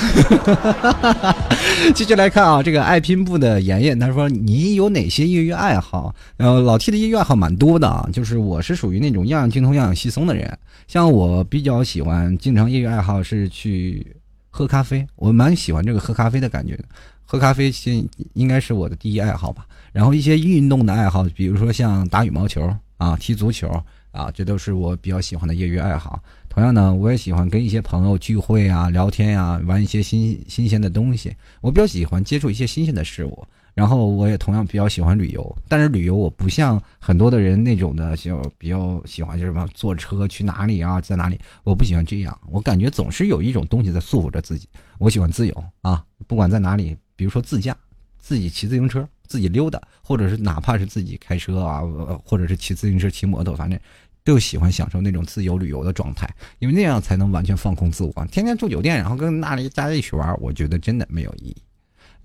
[1.96, 10.56] 继续来看啊，这个爱拼布的妍妍，她说：“你有哪些业余爱好？”呃老 T 的业余爱好蛮多的啊，就是我是属于那种样样精通、样样稀松的人。
[10.86, 14.06] 像我比较喜欢，经常业余爱好是去
[14.48, 16.78] 喝咖啡，我蛮喜欢这个喝咖啡的感觉。
[17.24, 19.66] 喝咖啡先应该是我的第一爱好吧。
[19.92, 23.68] 然后一些运动的爱好，比如说像打羽毛球啊、踢足球。
[24.12, 26.22] 啊，这都是我比较喜欢的业余爱好。
[26.48, 31.34] 同样呢，我也喜欢跟一些朋友聚会啊、聊天呀、玩一些新新鲜的东西。
[31.60, 33.44] 我比较喜欢接触一些新鲜的事物。
[33.74, 41.40] 然后我也同样比较喜欢旅游，但是旅游我不像很多的人那种的，就比较喜欢就是什么坐车去哪里啊，在哪里？
[41.64, 44.68] 我不喜欢这样，我感觉总是有一种东西在束缚着自己。
[44.98, 47.74] 我喜欢自由啊，不管在哪里，比如说自驾，
[48.18, 51.80] 自己骑自行车，自己溜达，或者是哪怕是自己开车啊，
[52.24, 53.78] 或者是骑自行车、骑摩托，反正。
[54.24, 58.12] 都喜欢享受那种自由旅游的状态，因为那样才能完全放空自我。
[58.30, 61.56] 天天住酒店，然后跟那里大家一起玩，我觉得真的没有意义。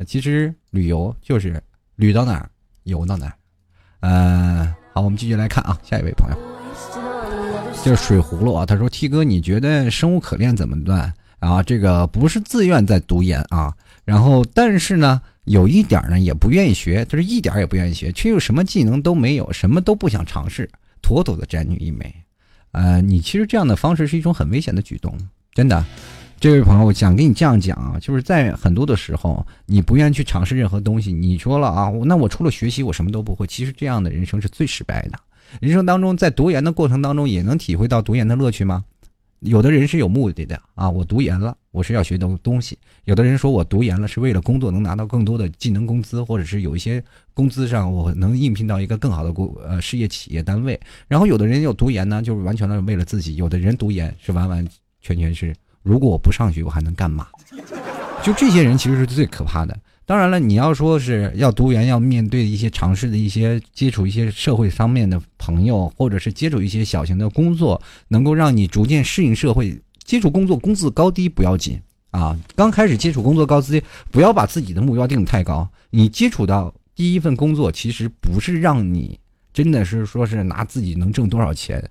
[0.05, 1.59] 其实旅游就是
[1.95, 2.47] 旅到哪儿
[2.83, 3.33] 游到哪儿。
[4.01, 6.37] 呃，好，我们继续来看啊，下一位朋友
[7.83, 11.63] 就是水葫芦啊，他说：“T 哥，你觉得生无可恋怎么办啊？
[11.63, 13.75] 这个不是自愿在读研啊，
[14.07, 20.69] 然后但是呢，有一点呢也不愿意学，就是一点也不愿意学，却又什么技能都没有，什么都不想尝试。”
[21.03, 22.13] 妥妥的宅女一枚，
[22.71, 25.13] 呃，你其实这样的方式是一种很危险的举动，
[25.53, 25.83] 真的。
[26.39, 33.45] 这位朋友，我想跟你这样讲啊，就是在很多的时候，你不愿意去尝试任何东西，你说了啊，那我除了学习，我什么都不会。
[33.45, 35.19] 其实这样的人生是最失败的。
[35.59, 38.85] 人生当中，在读研的过程当中，也能体会到读研的乐趣吗？
[39.41, 42.77] 有的人是有目的的啊，我读研了，我是要学东东西。
[43.05, 50.79] 有的人说我读研了是为了工作能拿到更多的技能工资，或者是有一些工资上我能应聘到一个更好的工呃事业企业单位。
[51.07, 53.35] 然后有的人有读研呢，就是完全的为了自己。
[53.35, 54.67] 有的人读研是完完
[55.01, 57.27] 全全是，如果我不上学，我还能干嘛？
[58.23, 59.77] 就这些人其实是最可怕的。
[60.07, 69.77] 当然了，你要说是要读研，要面对一些尝试的一些接触一些社会方面的朋友，或者是接触一些小型的工作，能够让你逐渐适应社会。
[70.05, 71.77] 接触工作工资高低不要紧
[72.11, 75.69] 啊，刚开始接触工作高低，不要把自己的目标定的太高。
[75.89, 79.19] 你接触到第一份工作，其实不是让你
[79.51, 81.83] 真的是说是拿自己能挣多少钱。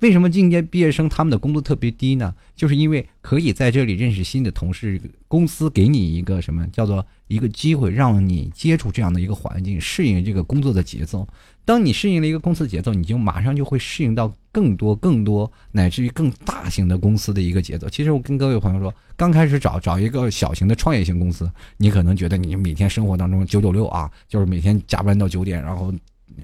[0.00, 2.34] 为什么应届毕业生他们的工资特别低呢？
[2.54, 11.26] 就是因为可以在这里认识新的同事，公司给你一个什么叫做一个机会，让你接触这样的一个环境，适应这个工作的节奏。
[11.64, 17.88] 当你适应了一个公司节奏，你就马上就会适应到更多、更多乃至于更大型的公司的一个节奏。
[17.88, 25.90] 其实我跟各位朋友说，刚开始找找一个小型的创业型公司，你可能觉得你每天生活当中九九六啊，就是每天加班到九点，然后。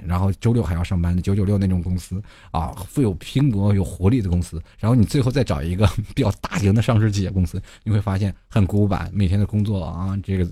[0.06, 4.62] 然后周六还要上班的九九六那种公司啊，富有拼搏、有活力的公司。
[4.78, 10.48] 然后你最后再找一个 比较大型的上市企业公司，你会发现很古板，每天的工作啊，这个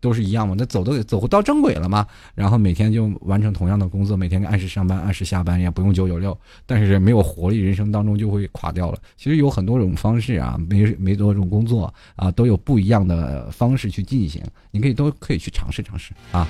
[0.00, 0.54] 都是一样嘛。
[0.58, 2.06] 那走的走到正轨了嘛？
[2.34, 8.98] 然后每天就完成同样的工作，每天按时上班、按时下班，也不用九九六，但是没有活力，人生当中就会垮掉了。
[9.16, 14.42] 其实有很多种方式啊，没没多种工作啊，都有不一样的方式去进行，
[14.72, 16.48] 你可以都可以去尝试尝试啊。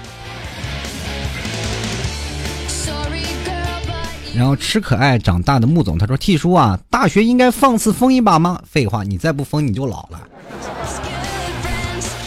[4.34, 8.60] 然后吃可爱长大的穆总他说：“T 叔啊，大学应该放肆疯一把吗？
[8.64, 10.20] 废话，你再不疯你就老了。”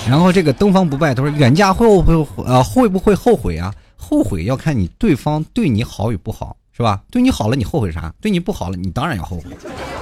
[0.08, 3.74] 然后这个东方不败他说：“远嫁会不会呃会不会后悔啊？
[3.96, 7.02] 后悔要看你对方对你好与不好，是吧？
[7.10, 8.14] 对你好了你后悔啥？
[8.22, 9.46] 对你不好了你当然要后悔。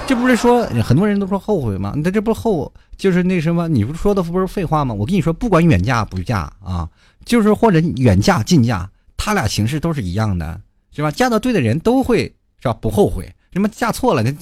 [0.06, 1.94] 这不是说很多人都说后悔吗？
[1.96, 3.66] 那这不是后就是那什么？
[3.66, 4.94] 你不是说的不是废话吗？
[4.94, 6.86] 我跟你说，不管远嫁不嫁啊，
[7.24, 10.60] 就是或者远嫁近嫁，他俩形式都是一样的。”
[10.94, 11.10] 是吧？
[11.10, 12.72] 嫁到对的人都会是吧？
[12.74, 13.30] 不后悔。
[13.52, 14.34] 什么嫁错了，那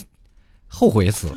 [0.66, 1.36] 后悔死了。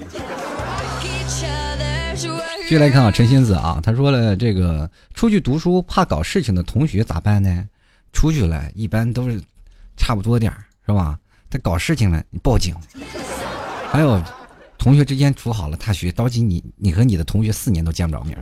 [2.15, 7.67] 继续来看啊，陈星子啊，他说了，这个出去读书怕搞事情的同学咋办呢？
[8.13, 9.41] 出去了一般都是
[9.97, 11.19] 差不多点儿，是吧？
[11.49, 12.73] 他搞事情了，你报警。
[13.91, 14.21] 还有
[14.77, 18.37] 同学之间处好了，他学着急你，你和你的同学四年都见不着面。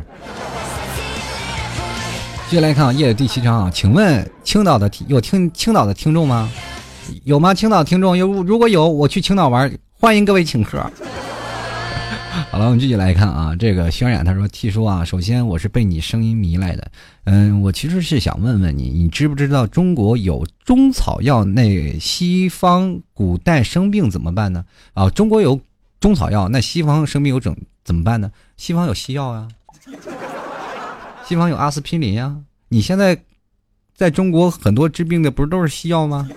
[2.53, 6.47] 接下来看啊，夜的第七章啊，请问青岛的有听青岛的听众吗？
[7.23, 7.51] 有吗？
[7.51, 10.77] 青岛听众有，如果有，我去青岛玩，欢迎各位请客。
[12.51, 16.91] 好了，我们继续来看啊，这个渲染他说：“T 叔啊，首先我是被你声音迷来的，
[17.23, 21.43] 嗯，我其实是想问问你，你知不知道中国有中草药？
[21.43, 24.63] 那西方古代生病怎么办呢？
[24.93, 25.59] 啊，中国有
[25.99, 28.29] 中草药，那西方生病有怎怎么办呢？
[28.57, 29.47] 西方有西药啊，
[31.25, 32.35] 西方有阿司匹林呀。
[32.69, 33.19] 你现在
[33.95, 36.29] 在中国很多治病的不是都是西药吗？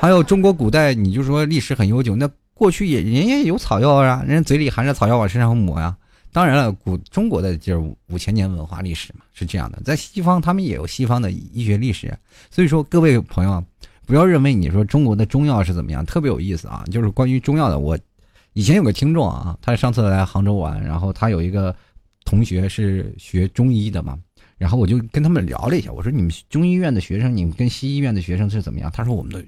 [0.00, 5.96] 还有中国古代，你就说历史很悠久，那。”过去也人家也有草药啊，人家嘴里含着草药往身上抹呀。
[6.32, 9.80] 当然了，古中国的就是五千年文化历史嘛，是这样的。
[9.84, 12.12] 在西方，他们也有西方的医学历史。
[12.50, 13.62] 所以说，各位朋友，
[14.06, 16.82] 不要认为你说中国的中药是怎么样，特别有意思啊。
[16.90, 17.96] 就是关于中药的，我
[18.54, 21.72] 以前有个听众啊，他上次来杭州玩，然后他有一个
[22.28, 24.18] 同学是学中医的嘛，
[24.58, 28.90] 然后我就跟他们聊了一下，我说你们中医院的学生，你们跟西医院的学生是怎么样？
[28.92, 29.42] 他说我们的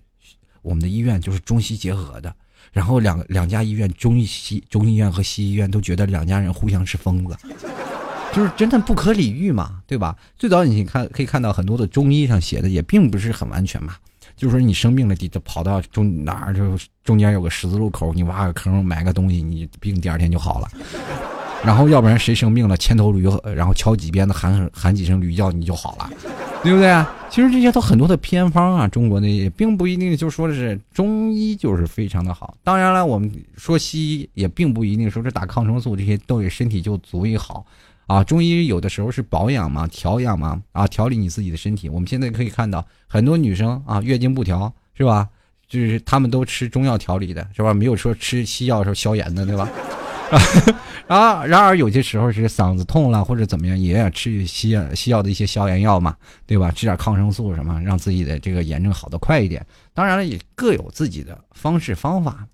[0.63, 2.35] 我们的医院就是中西结合的。
[2.73, 7.37] 然后两两家医院，中医西中医院和西医院都觉得两家人互相是疯子，
[8.33, 10.17] 就是真的不可理喻嘛，对吧？
[10.39, 13.95] 最早你看可以看到很多的中医上写的也并不是很完全嘛，
[14.37, 20.71] 就是说你生病了，你得跑到中哪儿就中间有个十字路口，你挖个坑埋个东西，你病第二天就好了。
[21.65, 26.11] 然后要不然谁生病了，牵头驴，然后敲几鞭子，喊喊几声驴叫，你就好了，
[26.63, 27.15] 对不对啊？
[27.29, 32.55] 其实这些都很多的偏方啊，中国的也并不一定就说的是中医就是非常的好。
[32.65, 37.65] 当然了，我们说西医也并不一定说是打抗生素这些对身体就足以好
[38.07, 38.25] 啊。
[38.25, 41.89] 中医有的时候是保养嘛，调养嘛，啊，调理你自己的身体。
[41.89, 45.29] 我们现在可以看到很多女生啊，月经不调是吧？
[45.69, 47.73] 就是他们都吃中药调理的是吧？
[47.73, 49.69] 没有说吃西药说消炎的对吧？
[51.09, 56.17] 啊， 然而有些时候是嗓子痛了或者怎么样，也要吃西药西药的一些消炎药嘛，
[56.47, 56.71] 对吧？
[56.71, 59.65] 吃点抗生素什么，让自己的这个炎症好的快一点。
[59.93, 62.47] 当然了，也各有自己的方式方法。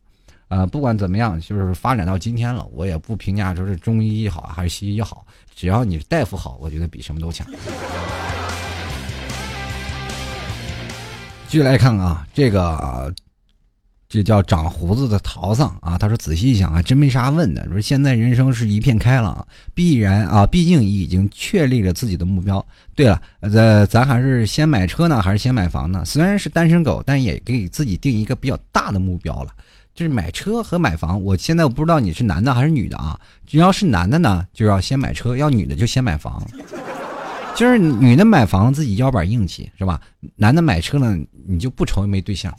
[0.48, 7.46] 啊，不管怎么样，就是发展到今天了，我也不评价说是中医好还是西医好，只要你大夫好，我觉得比什么都强。
[11.48, 13.12] 继续来看啊，这个。
[14.16, 15.98] 这叫长胡子的陶桑啊！
[15.98, 17.68] 他说：“仔细一想啊，真没啥问的。
[17.68, 22.64] 说现在人生是一片开朗，必然啊，毕竟已经确立了自己的目标。
[22.94, 26.02] 对了，呃，咱还是先买车呢，还是先买房呢？
[26.06, 29.50] 虽然是单身狗，但也给自己定一个比较大的目标了，
[29.94, 31.22] 就是买车和买房。
[31.22, 33.20] 我现在我不知道你是男的还是女的啊？
[33.46, 36.42] 只要是男的呢，就要先买车；要女的就先买房。
[37.54, 40.00] 就是女的买房自己腰板硬气是吧？
[40.36, 41.14] 男的买车呢，
[41.46, 42.50] 你就不愁没对象。”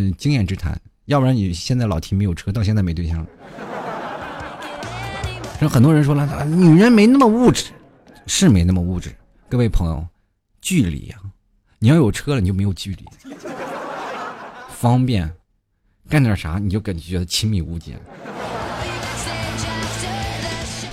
[0.00, 3.26] 嗯，经验之谈，要不然你现在老提没有车，到现在没对象。
[5.60, 7.72] 有很多人说了，女人没那么物质，
[8.24, 9.12] 是没那么物质。
[9.48, 10.06] 各位朋友，
[10.60, 11.16] 距离呀，
[11.80, 13.04] 你要有车了，你就没有距离，
[14.68, 15.28] 方便，
[16.08, 17.98] 干点啥你就感觉亲密无间，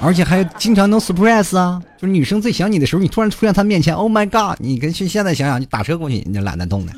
[0.01, 4.59] 而且还经常能 surprise 啊，就是女生最想你的时候，你突然出现她面前，Oh my god！
[4.59, 6.93] 你跟现在想想，你打车过去，你就懒得动的。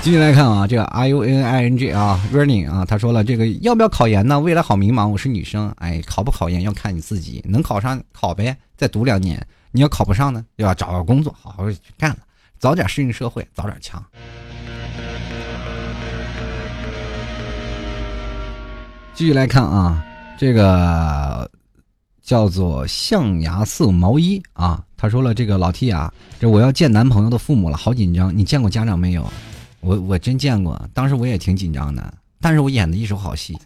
[0.00, 4.40] 继续来看啊，这个 R U N I N G 啊，Running 啊，他说了，这个要不要考研呢？
[4.40, 9.44] 未来好迷茫，我是女生，哎，考不考研要看你自己，能考上考呗，再读两年。
[9.70, 10.72] 你要考不上呢，对吧？
[10.72, 12.18] 找个工作，好好去干了，
[12.58, 14.02] 早点适应社会，早点强。
[19.12, 20.02] 继续来看啊，
[20.38, 21.50] 这个
[22.22, 28.34] 叫做象牙色毛衣啊，他说了，这个老 T 啊，这我要见男朋友的父母了，好紧张。
[28.34, 29.30] 你见过家长没有？
[29.80, 33.56] 我我真见过，当时我也挺紧张的，但是我演的一手好戏。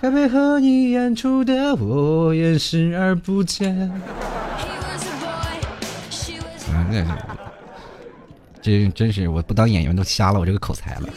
[0.00, 3.76] 该配合你演出的我也视而不见。
[6.72, 7.04] 啊，那
[8.62, 11.08] 这真是我不当演员都瞎了我这个口才了。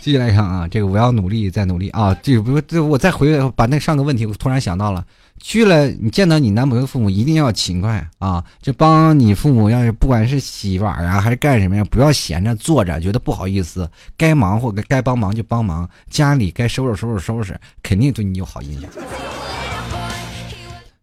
[0.00, 2.14] 继续来看啊，这个我要努力再努力啊！
[2.22, 5.04] 这不这我再回把那上个问题，我突然想到了。
[5.38, 8.44] 去了，你见到你男朋友父母一定要勤快啊！
[8.60, 13.88] 就帮你父母，要是不管是洗碗啊，还是干什么呀，不要闲着坐着，觉得不好意思。
[14.16, 18.90] 该忙活该帮忙就帮忙，家里该收拾收拾收拾，肯定对你有好印象。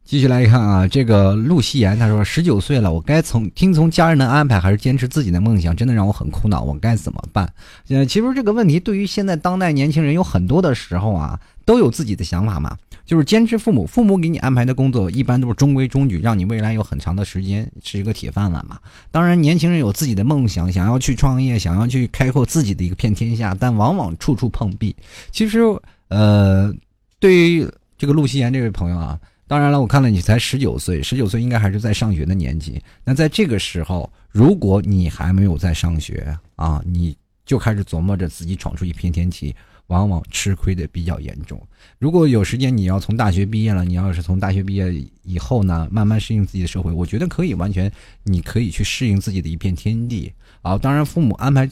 [0.03, 5.75] 继续来看啊，这个陆夕颜他说：十九岁了，我该从听从家人的安排，还是坚持自己的梦想？
[5.75, 7.51] 真的让我很苦恼，我该怎么办？
[7.87, 12.77] 呃，其实这个问题对于现在当代年轻人有很多的时候啊，都有自己的想法嘛。
[13.05, 18.79] 就是坚持父母，父母给你安排的工作一般都是中规中矩，让你未来有很长的时间是一个铁饭碗嘛。
[19.11, 24.95] 当然，年轻人有自己的梦想，想要去创业，想要去开阔自己的一个片天下，但往往处处碰壁。
[25.31, 25.59] 其实，
[26.07, 26.73] 呃，
[27.19, 32.81] 对于这个陆夕颜这位朋友啊，当然了，我看了你才十九岁，十九岁应该还是在上学的年纪。
[33.03, 39.53] 那在这个时候，如果你还没有在上学啊，你就开始琢磨着自己闯出一片天地，
[39.93, 41.61] 往往吃亏的比较严重。
[41.99, 44.91] 如果有时间，你要从大学毕业了，你要是从大学毕业
[45.21, 47.91] 以后呢，慢慢适应自己的社会，我觉得可以完全，
[48.23, 50.33] 你可以去适应自己的一片天地
[50.63, 50.75] 啊。
[50.79, 51.69] 当然，父母安排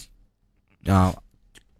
[0.85, 1.11] 啊，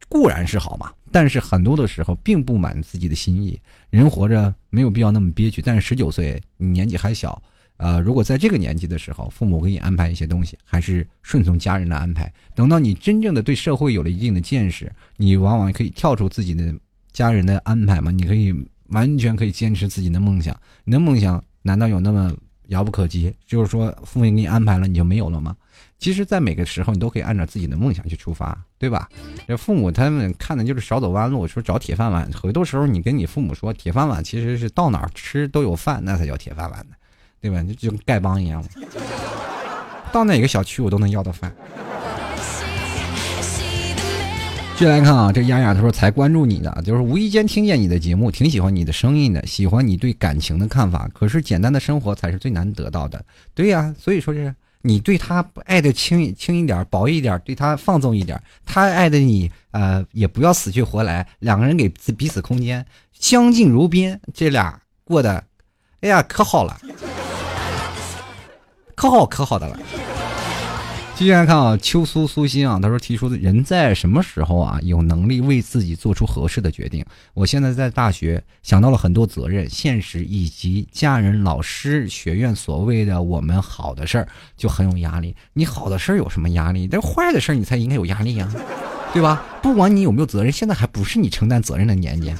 [0.10, 3.60] 固然是好嘛，但是很多的时候并不满自己的心意。
[3.92, 7.39] 人活着没有必要那么憋屈，但是十九岁你年纪还小。
[7.82, 12.32] 呃，如果在这个年纪的时候，父母给你安排一些东西，还是顺从家人的安排。
[12.54, 16.72] 等到你真正的对社会有了一定的见识，你往往可以跳出自己的
[17.12, 18.12] 家人的安排嘛？
[18.12, 18.54] 你可以
[18.90, 20.56] 完全可以坚持自己的梦想。
[20.84, 22.32] 你的梦想难道有那么
[22.68, 23.34] 遥不可及？
[23.48, 25.56] 就是说，父母给你安排了，你就没有了吗？
[25.98, 29.10] 其实，在每个时候，你都可以按照自己的梦想去出发，对吧？
[29.48, 32.32] 这父母他们看的就是少走弯路，说找铁饭碗。
[32.32, 36.96] 很多时候，你跟你父母说，铁饭碗其实是到哪儿吃都有饭，那才叫铁饭碗呢。
[37.42, 37.64] 对吧？
[37.64, 38.64] 就就跟丐帮一样，
[40.14, 41.52] 到哪个小区我都能要到饭。
[44.78, 51.08] 继续来看啊，这丫丫他说才关注你的，就是无意间听见你的节目，挺喜欢你的声音的，喜欢你对感情的看法。
[51.14, 53.24] 可是简单的生活才是最难得到的。
[53.54, 61.88] 对呀，所以说是你对他爱的轻轻一点，薄一点，对他放纵一点，他爱的你呃也不要死去活来，两个人给
[62.18, 62.84] 彼此空间，
[63.14, 65.44] 相敬如宾，这俩过得，
[66.00, 66.80] 哎呀可好了。
[69.02, 69.80] 可好可好的了。
[71.16, 77.04] 继续来看啊，秋苏苏心啊，他说提出的人在什么时候啊有能力为自己做出合适的决定？
[77.34, 85.36] 我现在在大学，想到了很多责任、现实以及家人、老师、学院所谓的我们好的事儿，就很有压力。
[85.54, 86.88] 你好的事儿有什么压力？
[86.88, 88.47] 但坏的事儿你才应该有压力呀，
[89.14, 89.43] 对吧？
[89.64, 92.32] 不管你有没有责任，现在还不是你承担责任的年纪。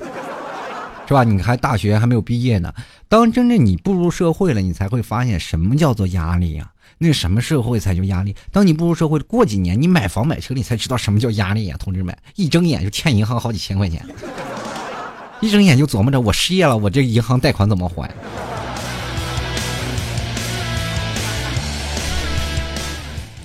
[1.12, 1.26] 是吧？
[1.26, 2.74] 你还大学还没有毕业呢。
[3.10, 6.72] 当真正你步入社会了，你才会发现什么叫做压力呀？
[7.00, 8.34] 那什么社会才叫压力？
[8.50, 12.16] 当你步入社会过几年，你买房买车，你才知道什么叫压力呀，同志们！
[12.36, 14.02] 一睁眼就欠银行好几千块钱，
[15.42, 18.10] 一睁眼就琢磨着我失业了，我这银行贷款怎么还？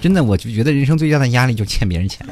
[0.00, 2.24] 真的，我就觉得人生最大的压力就欠别人钱。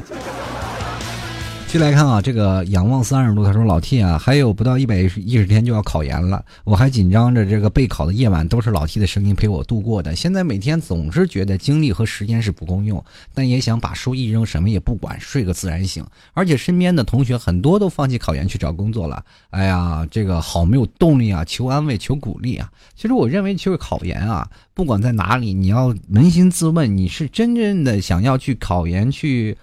[1.75, 10.15] 继续来看啊，这个仰望三十度，他说老 T 啊，还有不到一百一十天就要考研了，我还紧张着，这个备考的夜晚都是老 T 的声音陪我度过的。
[10.15, 13.03] 现在每天总是觉得精力和时间是不够用，
[13.33, 16.01] 但也想把书一扔，什么也不管，睡个自然醒。
[16.33, 22.71] 而且身边的同学很多都放弃考研去找工作了，哎呀，这个好没有动力啊，求安慰，求鼓励啊。
[22.95, 29.57] 其实我认为，就是考研啊，不管在哪里，你要扪心自问，你是真正的想要去考研去。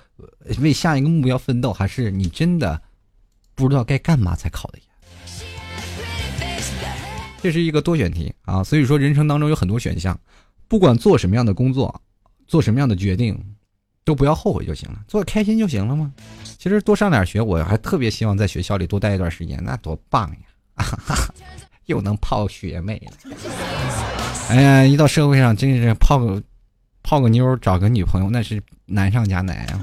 [0.60, 2.80] 为下一个目标奋斗，还是你真的
[3.54, 4.86] 不知道该干嘛才考的研？
[7.40, 10.18] 这是一个多选题啊，所以说人生当中有很多选项，
[10.68, 12.00] 不管做什么样的工作，
[12.46, 13.36] 做什么样的决定，
[14.04, 16.12] 都不要后悔就行了，做的开心就行了吗？
[16.58, 20.84] 其实多上点学，我还特别希望在学校里多待一段时间，那多棒呀！
[21.86, 23.36] 又能泡学妹了。
[24.48, 26.40] 哎呀，一到社会上真是泡个
[27.02, 28.62] 泡个妞，找个女朋友，那是
[28.92, 29.80] 难上加难啊。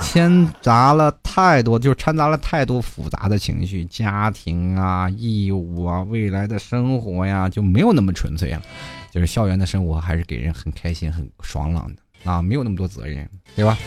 [0.00, 8.62] 掺杂了太多，就是掺杂了太多复杂的情绪，家庭啊、义务啊、未来的生活呀，就没有那么纯粹了。
[9.12, 13.78] 就是校园的生活还是给人很开心、很爽朗的啊，没有那么多责任，对吧？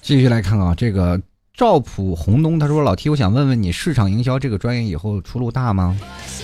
[0.00, 1.20] 继续来看啊，这个
[1.54, 5.98] 赵普红东他说：“老 T，我想问问你，市场营销这个专业以后出路大吗？”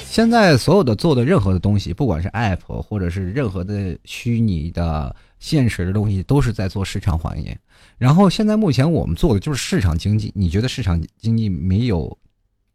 [0.05, 7.59] 现在所有的做的任何的东西，不管是 App 或者是任何的虚拟的、现实的东西，都是在做市场行业。
[7.97, 10.31] 然后现在目前我们做的就是市场经济。
[10.35, 12.19] 你觉得市场经济没有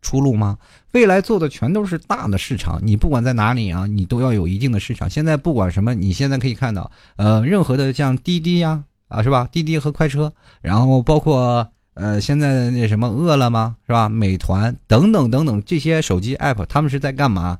[0.02, 0.58] 出路吗？
[0.94, 2.80] 未来做的全都是大的市场。
[2.82, 5.08] 你不管在哪里啊，你都要有一定的市场。
[5.08, 9.48] 现在不管什么，你现在可以看到，呃，任何的像滴滴呀，啊是吧？
[9.52, 11.70] 滴滴和快车，然后包括。
[11.96, 14.10] 呃，现在那什么饿了么是吧？
[14.10, 17.60] 美团等等等等这些手机 app，他们是在干嘛？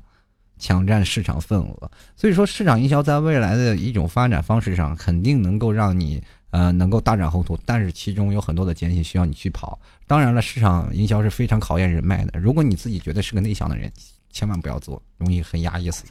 [0.58, 1.90] 抢占市场份额。
[2.16, 7.58] 所以说，市场营销在未来的一种发展方式上，肯定能够让你呃能够大展宏图。
[7.66, 9.78] 但是其中有很多的艰辛需要你去跑。
[10.06, 12.38] 当然了，市场营销是非常考验人脉的。
[12.38, 13.92] 如果你自己觉得是个内向的人，
[14.30, 16.04] 千万不要做，容易很压抑死。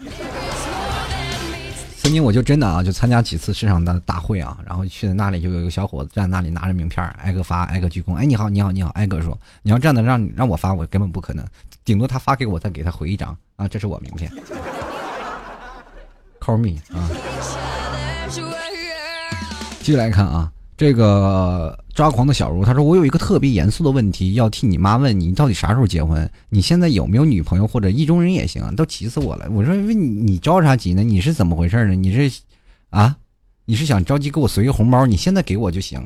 [2.04, 8.14] 曾经我就真的啊，就参加几次市场的大会啊，然后去那里就有一个小伙子站那里拿着名片，挨个发，挨个鞠躬。
[8.16, 9.40] 哎，你好，你好，你好，挨个说。
[9.62, 11.46] 你要这样的让让我发，我根本不可能，
[11.86, 14.30] 顶多他发给我，再给他回一张啊，这是我名片。
[16.42, 17.10] Call me 啊。
[19.80, 20.52] 继续来看啊。
[20.76, 26.28] 这个抓狂的小茹，他说：“我有一个特别严肃的问题要替你妈问你，你到底啥时候结婚？
[26.50, 31.04] 你现在有没有女朋友或者意中人也行，都急死我了。”我说：“你你着啥急呢？
[31.04, 31.94] 你是怎么回事呢？
[31.94, 32.42] 你是
[32.90, 33.16] 啊，
[33.66, 35.06] 你是想着急给我随个红包？
[35.06, 36.06] 你现在给我就行。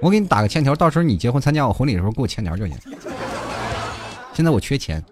[0.00, 2.76] 我给你打个欠条，到时候你结婚参加我婚礼的时候给我欠条就行。
[4.32, 5.04] 现在我缺钱。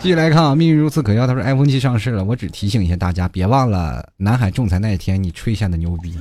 [0.00, 1.26] 继续来看啊，命运如此可笑。
[1.26, 6.16] 他说：“iPhone 七上市了，我只提醒一下大家，别忘了南海仲裁那一天你吹下的牛逼。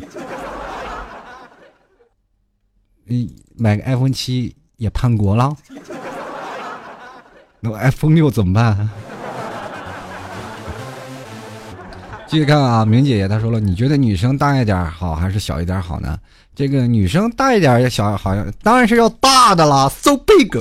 [3.06, 5.56] 你买个 iPhone 七也叛国了？
[7.60, 8.90] 那 iPhone 六怎么办？”
[12.28, 16.18] 继续看啊，明姐姐她说了，你觉得女生大一点好还是小一点好呢？
[16.56, 20.52] 这个女生大一点也小，好像当然是要大的啦，so big。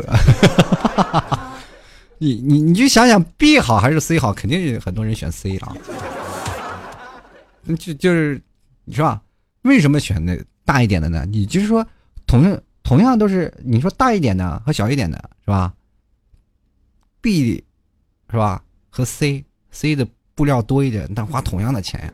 [2.19, 5.77] 你你你就想想 B 好还是 C 好，肯定是很多人选 C 了。
[7.79, 8.41] 就就是
[8.85, 9.21] 你说吧，
[9.63, 11.25] 为什么选那大一点的呢？
[11.29, 11.87] 你就是说，
[12.27, 15.73] 同样同样都是你说大一点的和小一点的是吧
[17.21, 17.65] ？B
[18.31, 18.63] 是吧？
[18.91, 20.07] 和 C，C 的。
[20.37, 22.13] 布料多一点，但花同样的钱呀。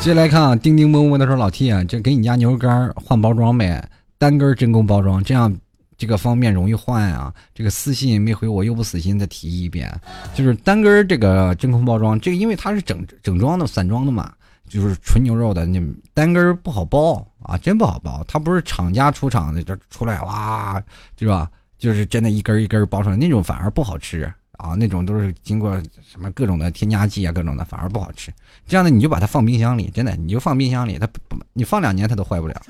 [0.00, 5.54] 接下来看啊，叮叮嗡嗡的说：“老 T 啊，这给你家牛肉干换包装呗，单根真空包装，这样
[6.02, 9.88] 这个方便容易换啊。”这个私信没回我，又不死心再提一遍，
[10.34, 14.32] 就是单根这个真空包装，这个因为它是整整装的、散装的嘛，
[14.68, 15.80] 就是纯牛肉的，你
[16.12, 18.24] 单根不好包啊，真不好包。
[18.26, 20.82] 它不是厂家出厂的，这出来哇，
[21.14, 21.48] 对吧？
[21.78, 24.24] 就是真的一根一根包出来那种反而不好吃
[24.58, 28.32] 啊，那种都是经过什么各种的添加剂啊，各种的反而不好吃。
[28.66, 31.20] 这样的你就把它放冰箱里，真的你就放冰箱里，它不
[31.52, 32.62] 你放两年它都坏不了。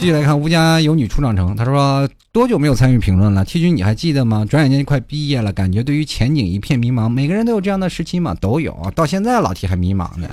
[0.00, 4.46] 继续来看，吴家有女初长成，他说多久没有参与评论了？T 君你还记得吗？
[4.48, 7.06] 转眼间就快毕业了，感觉对于前景一片迷茫。
[7.06, 8.74] 每个人都有这样的时期嘛，都有。
[8.94, 10.26] 到现在老 T 还迷茫呢。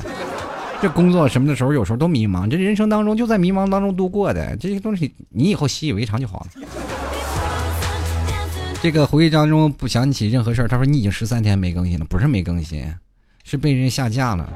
[0.82, 2.50] 这工作什么的时候，有时候都迷茫。
[2.50, 6.48] 这人生当中就在迷茫当中度过的，这些东西你以后习以为常就好了。
[8.82, 10.68] 这个回忆当中不想起任何事儿。
[10.70, 12.86] 他说你已经十三天没更新了，不是没更新，
[13.44, 14.50] 是被人下架了。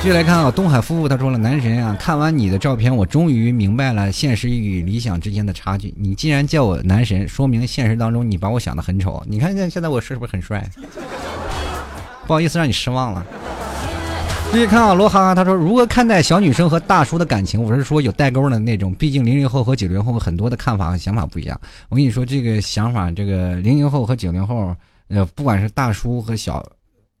[0.00, 5.94] 继续来看啊，东海夫妇他说了，男神啊，看完你的照片，我终于明白了现实与理想之间的差距。
[5.96, 9.22] 你既然叫我男神，说明现实当中你把我想的很丑。
[9.28, 10.68] 你看现现在我是不是很帅？
[12.26, 13.24] 不好意思让你失望了。
[14.50, 17.62] 继续看啊，罗哈哈他说如何看待小女生和大叔的感情？
[17.62, 21.58] 我是说有代沟的那种，毕竟零零后和九零后很多的看法和想法不一样。
[21.88, 24.74] 我跟你说这个想法，这个零零后和九零后，
[25.08, 26.60] 呃，不管是大叔和小，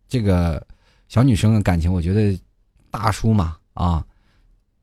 [0.08, 0.60] 这个
[1.08, 2.38] 小女生的感情，我觉得
[2.92, 4.06] 大叔嘛啊，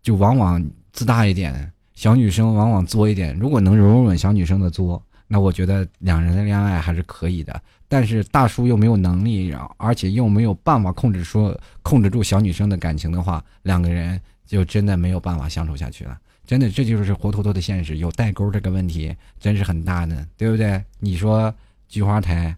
[0.01, 3.33] 就往往自大一点，小女生往往作一点。
[3.39, 7.61] 如果能容忍小女生的作，那我觉得两人的恋爱还是可以的。
[7.87, 16.19] 但是大叔又没有能力，而且又没有办法控制说控制住小女生的感情的话，两个人就真的没有办法相处下去了。
[16.45, 17.97] 真的，这就是活脱脱的现实。
[17.97, 20.83] 有代沟这个问题真是很大的，对不对？
[20.99, 21.53] 你说
[21.87, 22.55] 菊花台，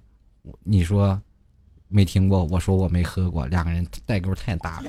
[0.63, 1.21] 你说
[1.91, 4.85] 没听过，我说我没喝过，两个人代沟太大了。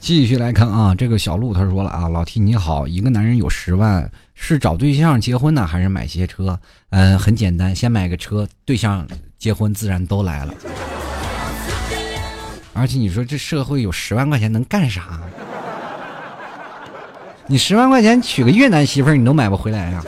[0.00, 6.58] 继续来看啊，这个小鹿他说了啊，老 T 你好，一个男人有十万，是找对象结婚呢，还是买些车？
[6.88, 9.06] 嗯，很简单，先买个车，对象
[9.38, 10.54] 结婚自然都来了。
[12.72, 15.20] 而且你说这社会有十万块钱能干啥？
[17.50, 20.04] 你十万块钱娶个越南媳妇儿你都买不回来呀。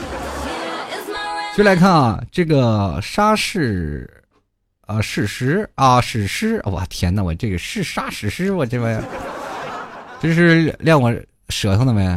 [1.57, 4.09] 就来看啊，这个沙士
[4.87, 9.03] 啊，史诗啊，史诗，我天哪，我这个是沙史诗，我这玩意儿。
[10.21, 11.13] 这是亮我
[11.49, 12.17] 舌头了没？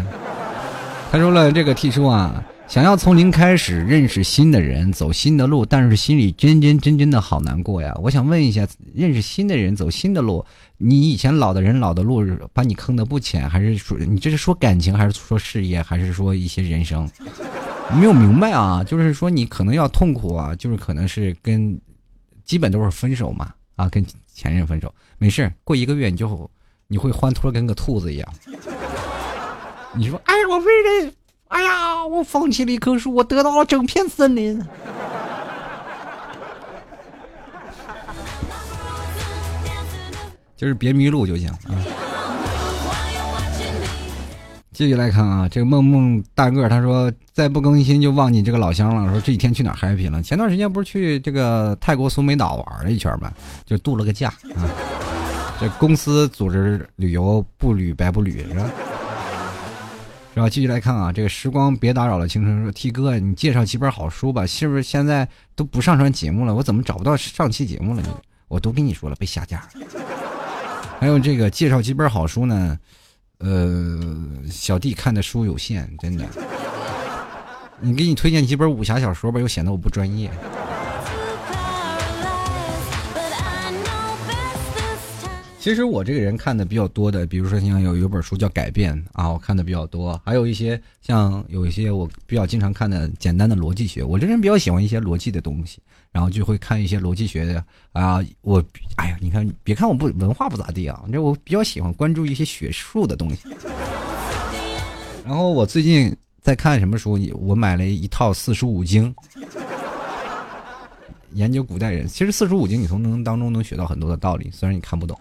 [1.11, 7.91] 他说了，这个 T 叔啊，想要从零开始认识新的人，走新的路，但是心里真真真真的好难过呀。
[7.99, 10.45] 我想问一下，认识新的人，走新的路，
[10.77, 12.23] 你以前老的人老的路
[12.53, 17.09] 把你坑的不浅，还是说你这是说感情，还是说事业，还是说一些人生？
[17.93, 21.79] 没有明白啊，就是说你可能要痛苦啊，就是可能是跟
[22.43, 26.49] 基本都是分手嘛啊，跟前任分手，没事过一个月你就。
[26.87, 28.33] 你会欢脱跟个兔子一样。
[29.95, 30.65] 你说：“哎，我为
[31.03, 31.11] 了，
[31.47, 34.63] 哎呀，我放弃了一棵树，我得到了整片森林。”
[40.55, 41.75] 就是别迷路就行啊。
[44.71, 50.21] 继续来看啊，这个梦梦大个他说：“再不更新就忘记这个老乡了。”说这几天去哪儿 happy 了？
[50.21, 53.31] 前段时间不是去这个泰国苏梅岛玩了一圈吗？
[53.65, 54.67] 就度了个假啊。
[55.61, 58.69] 这公司组织旅游不旅白不旅是吧？
[60.33, 60.49] 是吧？
[60.49, 64.45] 继续来看啊，这个时光别打扰了青春说，T 哥，你介绍几本好书吧？
[64.45, 65.25] 是不是现在
[65.55, 66.53] 都不上传节目了？
[66.53, 68.03] 我怎么找不到上期节目了？
[68.49, 70.24] 我都跟你说了，被下架了。
[70.99, 72.79] 还有这个介绍几本好书呢，
[73.39, 73.99] 呃，
[74.49, 76.25] 小弟看的书有限，真的。
[77.81, 80.31] 你给你推荐几本武侠小说吧，又显得我不专业。
[85.59, 90.19] 其实我这个人看的比较多的，比如说像有有本书叫《改变》啊，我看的比较多。
[90.23, 95.79] 还有一些像有一些我比较经常看的简单的逻辑学，我这人比较喜欢一些逻辑的东西，
[96.15, 97.61] 然后就会看一些逻辑学的
[97.91, 98.23] 啊。
[98.39, 98.63] 我
[98.95, 103.41] 哎呀，你看，别看我不文化不咋地啊，这我比较喜欢关注一些学术的东西。
[105.25, 107.19] 然后我最近在看什么书？
[107.33, 109.13] 我买了一套四书五经，
[111.33, 112.07] 研究古代人。
[112.07, 115.19] 其实四书五经你从能当中能学到很多的道理，虽然你看不懂。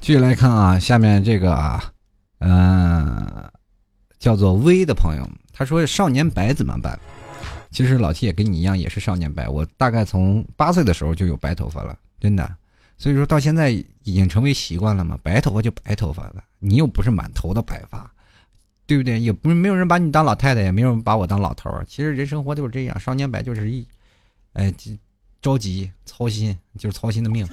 [0.00, 1.84] 继续来看啊，下面这个啊，
[2.40, 3.26] 嗯，
[4.18, 6.98] 叫做微的朋友，他说少年白怎么办？
[7.70, 9.48] 其实老七也跟你一样，也是少年白。
[9.48, 12.56] 我大概从八岁的时候就有白头发了，真的。
[12.96, 16.42] 所以说到现在已经成为习惯了嘛，白头发就白头发了。
[16.58, 18.10] 你又不是满头的白发，
[18.86, 19.20] 对不对？
[19.20, 21.84] 也不是没有人把你当老太太，也没有人把我当老头儿。
[21.86, 23.86] 其实人生活就是这样，少年白就是一，
[24.54, 24.74] 哎，
[25.40, 27.46] 着急操心，就是操心的命。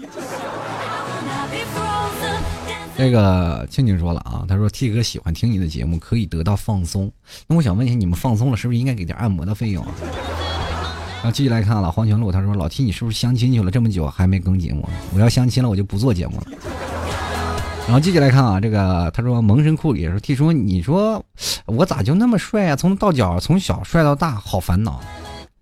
[2.98, 7.12] 这个庆庆说了啊，他说 T 哥喜欢听你的节目，可以得到放松。
[7.46, 9.92] 那我想问一下，你们放松了，是不是应该给点按摩的费用啊？
[11.22, 14.88] 然后继续来看了黄泉路，他说老 T 你是不是相亲去了这么久还没更节目？
[15.14, 16.46] 我要相亲了，我就不做节目了。
[17.86, 21.24] 然后继续来看啊，这个他说萌神库里说 T 说你说
[21.66, 22.76] 我咋就那么帅啊？
[22.76, 25.02] 从到脚从小帅到大，好烦恼。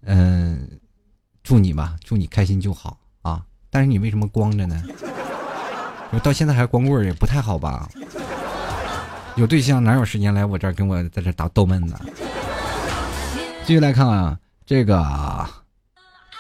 [0.06, 0.68] 嗯，
[1.42, 3.42] 祝你吧，祝你开心就好啊。
[3.72, 4.82] 但是你为什么光着呢？
[6.14, 7.89] 我到现在还光棍也不太好吧？
[9.36, 11.95] 有对象哪有时间来我这儿跟我在这打逗闷子？
[13.66, 15.03] 继续来看啊，这个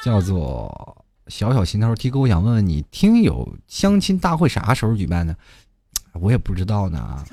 [0.03, 5.35] 叫做小小心头提哥，我想问问你，听友相亲大会啥时候举办呢？
[6.13, 7.25] 我也不知道呢。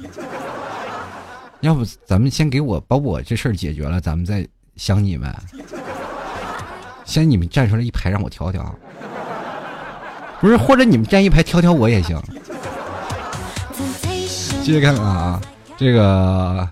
[1.61, 5.31] 要不咱们先给我把我这事儿解决了，咱们再相你们。
[7.05, 8.75] 先你们站出来一排让我挑挑。
[10.41, 12.21] 不是，或者你们站一排挑挑我也行。
[14.63, 15.41] 继续看看啊，
[15.77, 16.69] 这个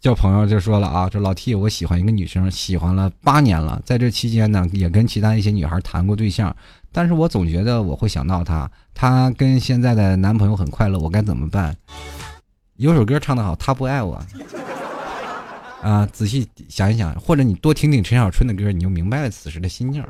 [0.00, 6.54] 叫朋友就说了啊，这老 T 我喜欢一个女生，喜欢了八年了，在这期间呢，也跟其他一些女孩谈过对象，
[6.90, 11.76] 但是我总觉得我会想到她，她跟现在的男朋友很快乐，我该怎么办？
[12.76, 14.20] 有首歌唱得好，他不爱我
[15.82, 20.02] 啊，仔细想一想，或者你多听听陈小春的歌，你就明白了此时的心境。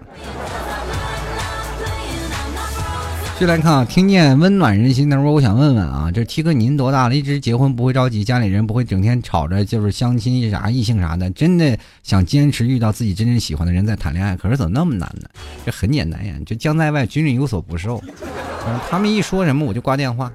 [3.40, 5.10] 就来看啊，听见温暖人心。
[5.10, 7.16] 他说：“我想问问啊，这七哥您多大了？
[7.16, 11.28] 一直结婚不会着急，家里人不会整天吵着，就是相亲啥异性啥的。
[11.32, 15.28] 真的想坚持遇到自己真正喜欢的人再谈恋爱，可是怎么那么难呢？
[15.66, 18.00] 这很简单呀，就将在外，军人有所不受。
[18.88, 20.32] 他们一说什么我就挂电话。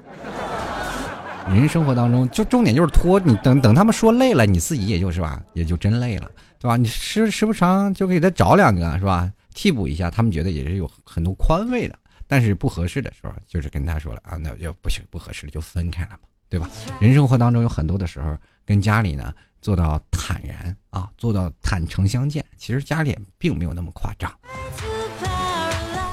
[1.48, 6.30] 人生活当中就重点就是拖，你等等他们说累了，你自己也就是吧，也就真累了，
[6.60, 6.76] 对吧？
[6.76, 16.18] 你时时不常就给他找两个是吧，替补一下，他们觉得也是有很多宽慰的。”但是不合适的时候，就是跟他说了啊，那就不行，不合适了就分开了嘛，
[16.48, 16.70] 对吧？
[17.00, 24.32] 人生活当中有很多的时候，跟家里呢做到坦然啊，做到坦诚相见，其实家里并没有那么夸张。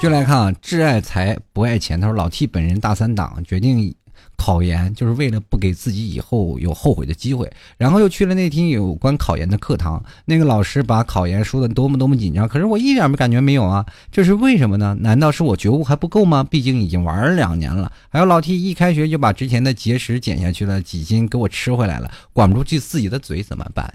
[0.02, 2.00] 就来看啊，挚爱财不爱钱。
[2.00, 3.96] 他说老 T 本人大三党决定。
[4.38, 10.04] 考研就是为了不给自己以后有后悔的机会，然后又去了那天有关考研的课堂。
[10.26, 14.96] 那个老师把考研说的多么多么紧张，可是我一点没感觉没有啊，这是为什么呢？
[15.00, 16.44] 难道是我觉悟还不够吗？
[16.44, 17.92] 毕竟已经玩了两年了。
[18.10, 23.94] 还有老 T 一开学就把之前的节食减下去了几斤，给我吃回来了，管不住自己的嘴怎么办？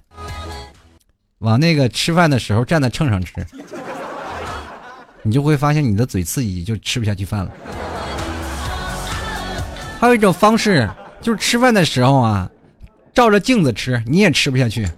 [1.38, 3.32] 往那个吃饭的时候站在秤上吃，
[5.22, 7.51] 你就会发现你的嘴刺激就吃不下去饭了。
[10.01, 10.88] 还有一种方式，
[11.20, 12.51] 就是吃饭的时候啊，
[13.12, 14.88] 照着镜子吃，你也吃不下去。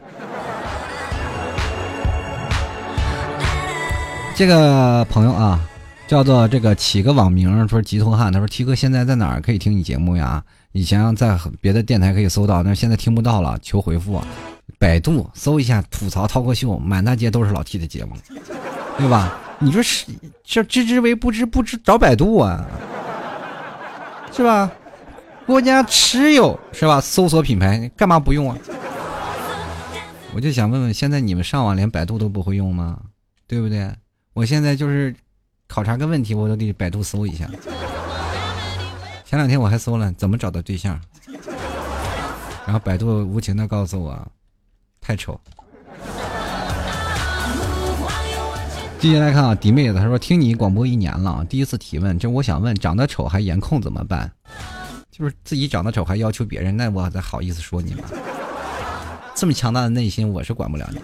[4.37, 5.61] 这个朋友啊，
[6.07, 10.41] 叫做这个起个网名说吉托汉，他说 T 哥现在在哪儿可以听你节目呀？
[10.71, 14.23] 以前在别的电台可以搜到，但是现在听不到了，求回复。
[14.79, 18.15] 百度搜一下吐槽涛哥秀，满大街都是老 T 的节目，
[18.97, 19.37] 对吧？
[19.59, 20.07] 你说是
[20.45, 22.65] 这知之为不知，不知找百度啊，
[24.33, 24.71] 是吧？
[25.47, 27.01] 国家持有是吧？
[27.01, 28.57] 搜索品牌干嘛不用啊？
[30.35, 32.99] 我就想问问，现在你们上网连百度都不会用吗？
[33.47, 33.91] 对不对？
[34.33, 35.15] 我现在就是
[35.69, 37.47] 考察个问题，我都得百度搜一下。
[39.27, 40.99] 前两天我还搜了怎么找到对象，
[42.65, 44.27] 然后百度无情的告诉我，
[45.01, 45.39] 太丑。
[48.99, 54.31] 继续来看啊，迪妹子，她说听你广播一年了，第一次提问，这我想问，长得丑还颜控怎么办？
[55.13, 58.05] 就是自己长得丑还要求别人，那我咋好意思说你吗？
[59.35, 60.99] 这么强大的内心，我是管不了你。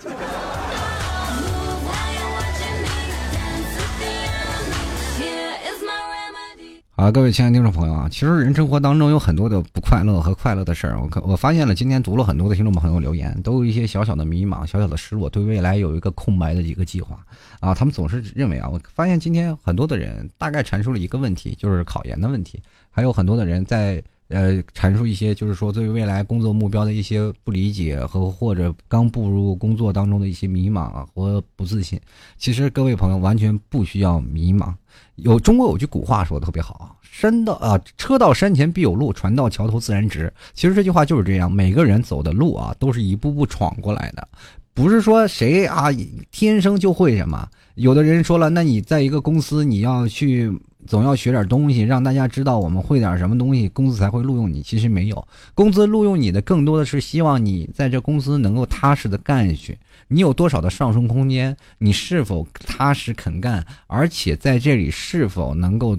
[6.96, 10.98] 好，各位亲爱的听众朋友啊，其实人生活当中有很多的不快乐和快乐的事儿。
[10.98, 17.18] 我我发现了，今天读了很多的听众朋友留言，都有一些小小的迷茫、小小的失落，对未来有一个空白的一个计划
[17.60, 17.72] 啊。
[17.72, 22.60] 他们总是认为啊，我发现今天很多的人大概阐述了一个问题，就是考研的问题，
[22.98, 24.02] 还有很多的人在。
[24.30, 31.98] 呃，阐述一些就是说对未来工作目标的一些不理解和或者刚步入工作当中的一些迷茫啊和不自信。
[32.36, 34.70] 其实各位朋友完全不需要迷茫。
[35.14, 40.30] 有中国有句古话说的特别好啊山到啊，车到山前必有路，船到桥头自然直。
[40.52, 44.28] 其实这句话就是这样，每个人走的路啊，都是一步步闯过来的，
[44.74, 45.86] 不是说谁啊
[46.30, 47.48] 天生就会什么。
[47.76, 50.52] 有的人说了，那你在一个公司，你要去。
[50.86, 54.62] 总要学点东西，让大家知道我们会点什么东西，公司才会录用你。
[54.62, 59.76] 其实没有，公司录用你的更多的是希望你在这公司能够踏实的干下去。
[60.06, 61.54] 你有多少的上升空间？
[61.78, 63.66] 你是否踏实肯干？
[63.86, 65.98] 而且在这里是否能够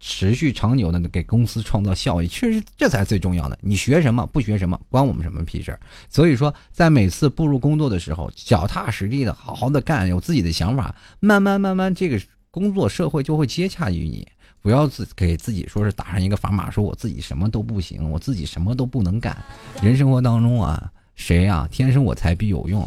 [0.00, 2.26] 持续长久的给公司创造效益？
[2.26, 3.58] 确实，这才最重要的。
[3.60, 5.80] 你学什么不学什么，关我们什么屁事儿？
[6.08, 12.18] 所以说，在每次步入工作的时候，脚踏实地的好好的干，有自己的想法，慢慢慢慢这个。
[12.52, 14.28] 工作社会就会接洽于你，
[14.60, 19.34] 不要自给自己说是打上一个砝码，说我自己什么都不行，我自己什么都不能干。
[19.80, 22.86] 人生活当中啊，谁呀，天生我材必有用，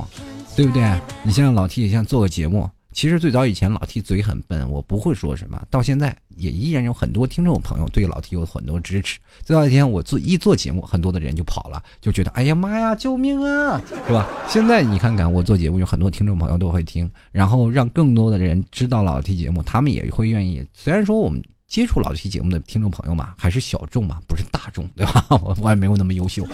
[0.55, 1.01] 对不对？
[1.23, 2.69] 你像老 T，像做个节目。
[2.95, 9.19] 其实最早以前老 T 嘴很笨，我不会说什么，到现在也依然有很多听众朋友对老 T 有很多支持。
[9.43, 14.29] 最早以前我做一做节目，很多的人就跑了，就觉得哎呀妈呀，救命啊，是吧？
[14.47, 20.65] 现在你看看我做节目，有很多听众朋友都会听，然后让更多的人知道老 T 节目，他们也会愿意。
[20.73, 25.25] 虽然说我们接触老 T 节目的听众朋友嘛，还是小众嘛，不是大众，对吧？
[25.29, 26.47] 我我也没有那么优秀。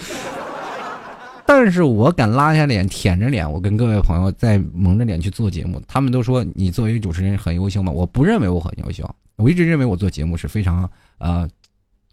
[1.54, 5.82] 但是我敢拉下脸，舔着脸，我跟各位朋友在蒙着脸去做节目。
[5.86, 7.92] 他们都说你作为主持人很优秀吗？
[7.92, 11.46] 我不认为我很优秀，我一直认为我做节目是非常呃，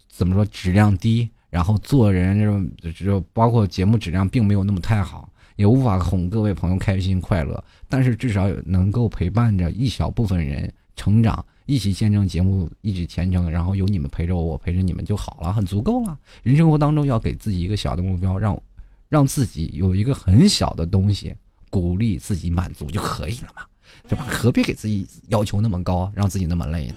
[0.09, 7.63] 怎么说质量低，然后做人这种就包括节目质量并没有那么太好，也无法哄各位朋友开心快乐。
[7.87, 16.19] 但是至少能够陪伴着一小部分人成长，一起见证节目一起前程，然后有你们陪着我，我陪着你们就好了，很足够了。
[16.43, 18.61] 人生活当中要给自己一个小的目标，让。
[19.09, 21.35] 让自己有一个很小的东西
[21.71, 23.63] 鼓励自己满足就可以了嘛，
[24.07, 24.23] 对吧？
[24.29, 26.93] 何必给自己要求那么高，让自己那么累呢？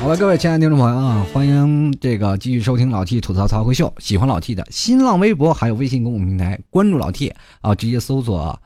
[0.00, 3.92] 好了，各位亲爱的听众朋友啊，欢迎这个继续收听老 T 吐槽槽会秀。
[3.98, 8.58] 喜欢老 T 的新浪微博还有微信公众平台，关注老 T 啊，直接搜索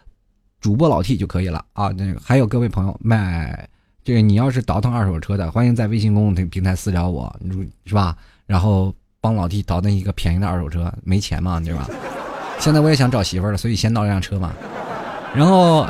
[0.60, 1.88] 主播老 T 就可以了啊。
[1.88, 3.68] 那个还有各位朋友卖
[4.04, 7.36] 这个，你要是倒腾二手车的，欢迎在微信公众平台私聊我，
[7.84, 8.16] 是吧？
[8.46, 8.94] 然后。
[9.20, 11.86] 帮老弟倒腾一个便宜的二手车，没钱嘛，对吧？
[12.58, 14.52] 现在我也想找媳妇儿了，所以先倒辆车嘛。
[15.34, 15.86] 然后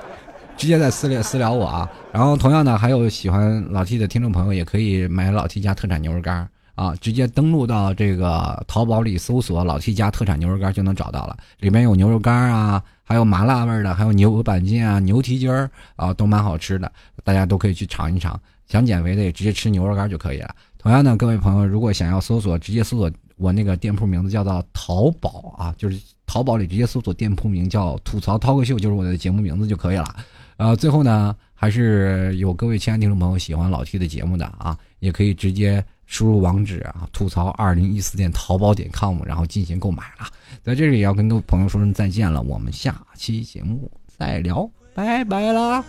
[0.56, 1.88] 直接在私聊私聊我啊。
[2.12, 6.94] 然后同样的，还有喜欢老 T 的听众朋友，也可以买老 T 家特产牛肉干啊。
[7.00, 11.36] 直接登录到这个淘宝里搜索“老 T 家特产牛肉干”就能找到了。
[11.60, 16.90] 里面有牛肉干啊，还有麻辣味的，还有牛板筋啊、牛蹄筋儿啊，都蛮好吃的，
[17.24, 18.38] 大家都可以去尝一尝。
[18.66, 20.54] 想减肥的也直接吃牛肉干就可以了。
[20.82, 30.16] 同样的，各位朋友，如果想要搜索，直接搜索我那个店铺名字叫做淘宝啊，就是淘宝里直接搜索店铺名叫“吐槽涛哥秀”，就是我的节目名字就可以了。
[30.56, 40.26] 呃，最后呢，还是有各位亲爱的听众朋友喜欢老 T 的节目的啊，也可以直接输入网址啊，吐槽二零一四店淘宝点 com，然后进行购买了。
[40.62, 45.84] 在这里也要跟各位朋友说声再见了，我们下期节目再聊，拜拜啦！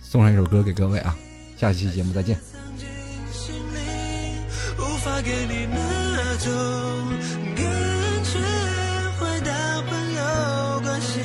[0.00, 1.16] 送上一首歌给各位啊，
[1.56, 2.47] 下期节目再见。
[4.78, 6.50] 无法给你那种
[7.56, 7.64] 感
[8.24, 8.38] 觉，
[9.18, 9.50] 回到
[9.82, 11.20] 朋友关系，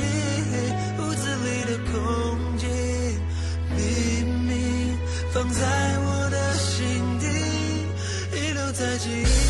[0.98, 1.94] 屋子里的空
[2.58, 2.66] 气，
[3.76, 4.98] 秘密
[5.32, 5.62] 放在
[6.00, 7.26] 我的心底，
[8.36, 9.43] 遗留在记忆。